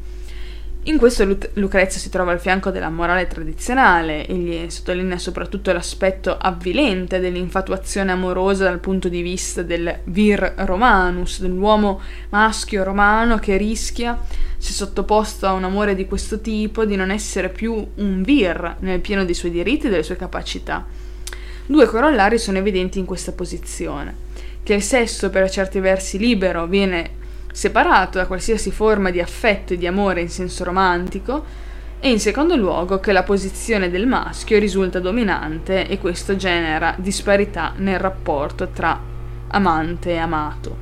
[0.87, 7.21] In questo Lucrezia si trova al fianco della morale tradizionale, egli sottolinea soprattutto l'aspetto avvilente
[7.21, 14.21] dell'infatuazione amorosa dal punto di vista del vir romanus, dell'uomo maschio romano che rischia,
[14.59, 19.01] se sottoposto a un amore di questo tipo, di non essere più un vir nel
[19.01, 20.85] pieno dei suoi diritti e delle sue capacità.
[21.65, 24.15] Due corollari sono evidenti in questa posizione,
[24.63, 27.23] che il sesso per certi versi libero viene
[27.55, 31.45] separato da qualsiasi forma di affetto e di amore in senso romantico,
[32.01, 37.73] e in secondo luogo che la posizione del maschio risulta dominante e questo genera disparità
[37.77, 39.01] nel rapporto tra
[39.49, 40.77] amante e amato.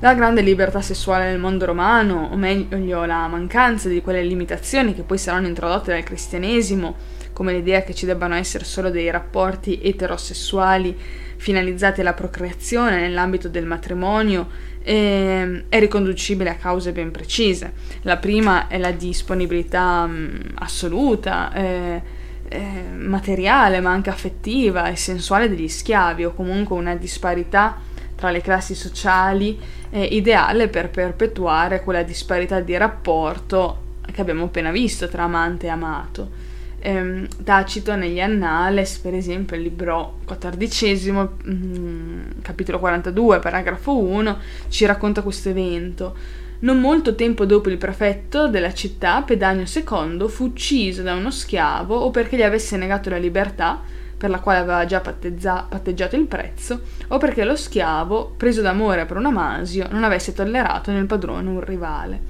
[0.00, 5.02] La grande libertà sessuale nel mondo romano, o meglio la mancanza di quelle limitazioni che
[5.02, 6.94] poi saranno introdotte dal cristianesimo,
[7.32, 10.96] come l'idea che ci debbano essere solo dei rapporti eterosessuali
[11.38, 14.48] finalizzati alla procreazione nell'ambito del matrimonio,
[14.82, 17.72] eh, è riconducibile a cause ben precise.
[18.02, 22.02] La prima è la disponibilità mh, mm, assoluta, eh,
[22.48, 27.78] eh, materiale, ma anche affettiva e sensuale degli schiavi, o comunque una disparità
[28.16, 29.58] tra le classi sociali
[29.90, 35.70] eh, ideale per perpetuare quella disparità di rapporto che abbiamo appena visto tra amante e
[35.70, 36.47] amato
[36.88, 44.86] ehm, Tacito negli Annales, per esempio il libro XIV, mm, capitolo 42, paragrafo 1, ci
[44.86, 46.16] racconta questo evento.
[46.60, 51.94] Non molto tempo dopo il prefetto della città, Pedanio II, fu ucciso da uno schiavo
[51.94, 53.80] o perché gli avesse negato la libertà,
[54.16, 59.18] per la quale aveva già patteggiato il prezzo, o perché lo schiavo, preso d'amore per
[59.18, 62.20] un amasio, non avesse tollerato nel padrone un rivale.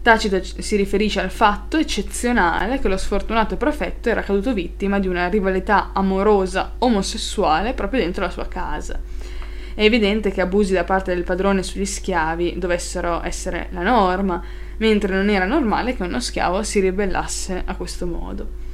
[0.00, 5.28] Tacito si riferisce al fatto eccezionale che lo sfortunato prefetto era caduto vittima di una
[5.28, 8.98] rivalità amorosa omosessuale proprio dentro la sua casa.
[9.74, 14.42] È evidente che abusi da parte del padrone sugli schiavi dovessero essere la norma,
[14.78, 18.66] mentre non era normale che uno schiavo si ribellasse a questo modo.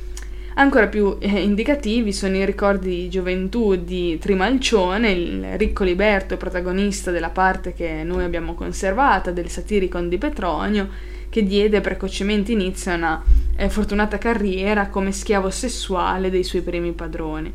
[0.57, 7.11] Ancora più eh, indicativi sono i ricordi di gioventù di Trimalcione, il ricco liberto protagonista
[7.11, 10.89] della parte che noi abbiamo conservata del satiricon di Petronio,
[11.35, 13.25] che diede precocemente inizio a una
[13.57, 17.53] eh, fortunata carriera come schiavo sessuale dei suoi primi padroni.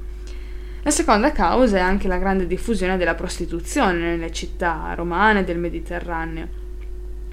[0.82, 6.48] La seconda causa è anche la grande diffusione della prostituzione nelle città romane del Mediterraneo.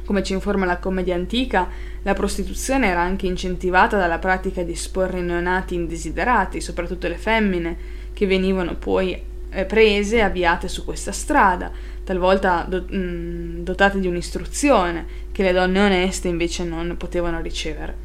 [0.05, 1.68] Come ci informa la commedia antica,
[2.03, 7.76] la prostituzione era anche incentivata dalla pratica di esporre neonati indesiderati, soprattutto le femmine,
[8.12, 9.20] che venivano poi
[9.57, 11.70] eh, prese e avviate su questa strada,
[12.04, 18.04] talvolta do- mh, dotate di un'istruzione che le donne oneste invece non potevano ricevere.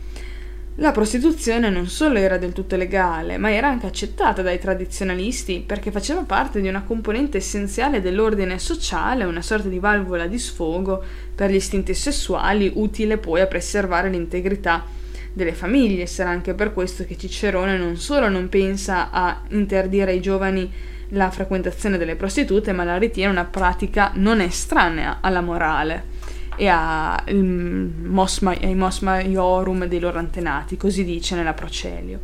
[0.75, 5.91] La prostituzione non solo era del tutto legale, ma era anche accettata dai tradizionalisti perché
[5.91, 11.03] faceva parte di una componente essenziale dell'ordine sociale, una sorta di valvola di sfogo
[11.35, 14.85] per gli istinti sessuali, utile poi a preservare l'integrità
[15.33, 16.05] delle famiglie.
[16.05, 20.71] Sarà anche per questo che Cicerone non solo non pensa a interdire ai giovani
[21.13, 26.19] la frequentazione delle prostitute, ma la ritiene una pratica non estranea alla morale
[26.55, 32.19] e ai mos maiorum dei loro antenati, così dice nella Procelio.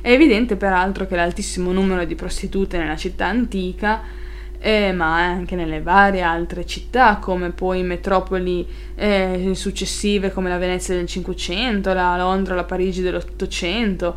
[0.00, 4.00] È evidente peraltro che l'altissimo numero di prostitute nella città antica,
[4.58, 10.94] eh, ma anche nelle varie altre città, come poi metropoli eh, successive come la Venezia
[10.94, 14.16] del Cinquecento, la Londra, la Parigi dell'Ottocento,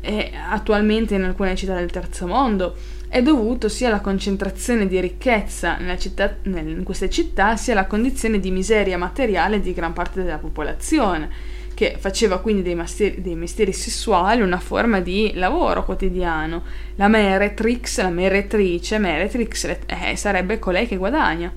[0.00, 2.74] e attualmente in alcune città del Terzo Mondo,
[3.12, 8.50] è dovuto sia alla concentrazione di ricchezza città, in queste città, sia alla condizione di
[8.50, 11.28] miseria materiale di gran parte della popolazione,
[11.74, 16.62] che faceva quindi dei mestieri, dei mestieri sessuali una forma di lavoro quotidiano.
[16.94, 21.52] La meretrix, la meretrice, meretrix eh, sarebbe colei che guadagna.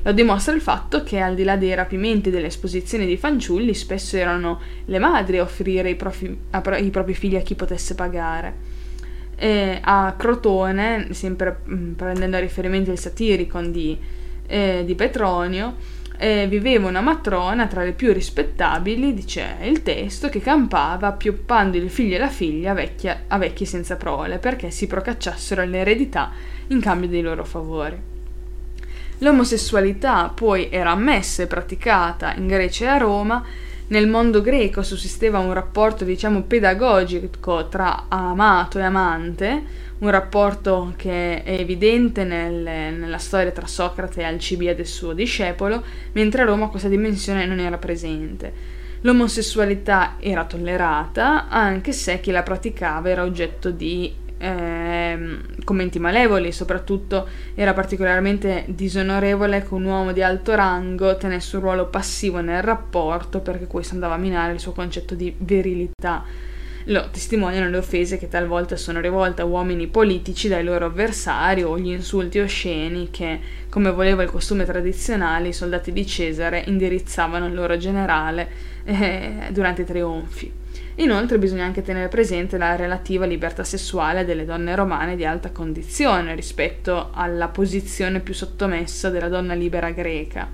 [0.00, 3.74] Lo dimostra il fatto che al di là dei rapimenti e delle esposizioni di fanciulli,
[3.74, 7.96] spesso erano le madri a offrire i, profi, a, i propri figli a chi potesse
[7.96, 8.73] pagare
[9.36, 13.98] eh, a Crotone, sempre mm, prendendo a riferimento il Satiricon di,
[14.46, 15.76] eh, di Petronio,
[16.16, 21.90] eh, viveva una matrona tra le più rispettabili, dice il testo, che campava appioppando il
[21.90, 26.30] figlio e la figlia vecchia, a vecchi senza prole perché si procacciassero l'eredità
[26.68, 28.12] in cambio dei loro favori.
[29.18, 33.44] L'omosessualità poi era ammessa e praticata in Grecia e a Roma
[33.94, 39.62] Nel mondo greco sussisteva un rapporto, diciamo, pedagogico tra amato e amante,
[39.98, 45.80] un rapporto che è evidente nel, nella storia tra Socrate e Alcibiade e suo discepolo,
[46.10, 48.52] mentre a Roma questa dimensione non era presente.
[49.02, 54.12] L'omosessualità era tollerata, anche se chi la praticava era oggetto di
[54.44, 55.18] eh,
[55.64, 61.86] commenti malevoli, soprattutto era particolarmente disonorevole che un uomo di alto rango tenesse un ruolo
[61.86, 66.24] passivo nel rapporto perché questo andava a minare il suo concetto di virilità.
[66.88, 71.78] Lo testimoniano le offese che talvolta sono rivolte a uomini politici dai loro avversari o
[71.78, 73.40] gli insulti osceni che,
[73.70, 78.48] come voleva il costume tradizionale, i soldati di Cesare indirizzavano al loro generale
[78.84, 80.63] eh, durante i trionfi.
[80.96, 86.34] Inoltre bisogna anche tenere presente la relativa libertà sessuale delle donne romane di alta condizione
[86.34, 90.48] rispetto alla posizione più sottomessa della donna libera greca.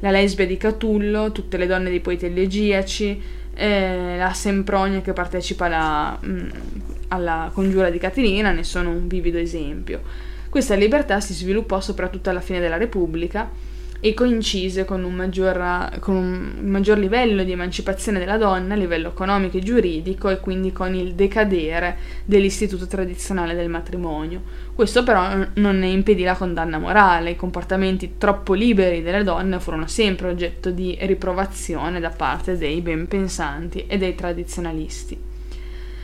[0.00, 3.22] La lesbia di Catullo, tutte le donne dei poeti elegiaci,
[3.54, 6.48] eh, la Sempronia che partecipa alla, mh, mm,
[7.08, 10.02] alla congiura di Catilina ne sono un vivido esempio.
[10.50, 13.48] Questa libertà si sviluppò soprattutto alla fine della Repubblica
[14.04, 19.10] e coincise con un, maggior, con un maggior livello di emancipazione della donna a livello
[19.10, 24.42] economico e giuridico e quindi con il decadere dell'istituto tradizionale del matrimonio.
[24.74, 29.86] Questo però non ne impedì la condanna morale, i comportamenti troppo liberi delle donne furono
[29.86, 35.30] sempre oggetto di riprovazione da parte dei ben pensanti e dei tradizionalisti.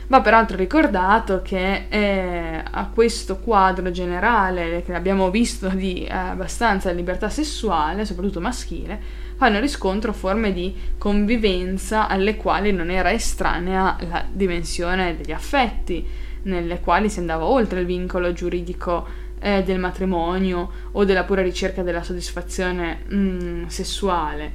[0.09, 6.89] Va peraltro ricordato che eh, a questo quadro generale che abbiamo visto di eh, abbastanza
[6.89, 8.99] libertà sessuale, soprattutto maschile,
[9.37, 16.03] fanno riscontro forme di convivenza alle quali non era estranea la dimensione degli affetti,
[16.41, 19.07] nelle quali si andava oltre il vincolo giuridico
[19.39, 24.51] eh, del matrimonio o della pura ricerca della soddisfazione mm, sessuale.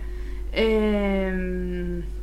[0.51, 2.14] Ehm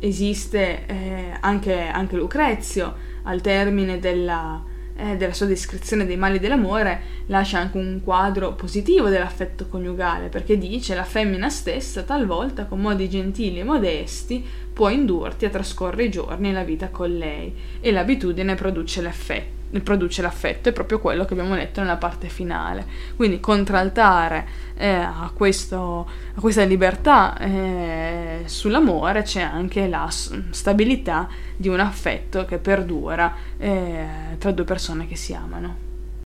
[0.00, 4.62] esiste eh, anche, anche, Lucrezio, al termine della,
[4.96, 10.56] eh, della, sua descrizione dei mali dell'amore, lascia anche un quadro positivo dell'affetto coniugale, perché
[10.56, 14.44] dice la femmina stessa talvolta con modi gentili e modesti
[14.78, 19.56] può indurti a trascorrere i giorni e la vita con lei e l'abitudine produce l'effetto
[19.82, 22.86] produce l'affetto, è proprio quello che abbiamo letto nella parte finale.
[23.16, 31.68] Quindi contraltare eh, a, questo, a, questa libertà eh, sull'amore c'è anche la stabilità di
[31.68, 34.06] un affetto che perdura eh,
[34.38, 35.87] tra due persone che si amano.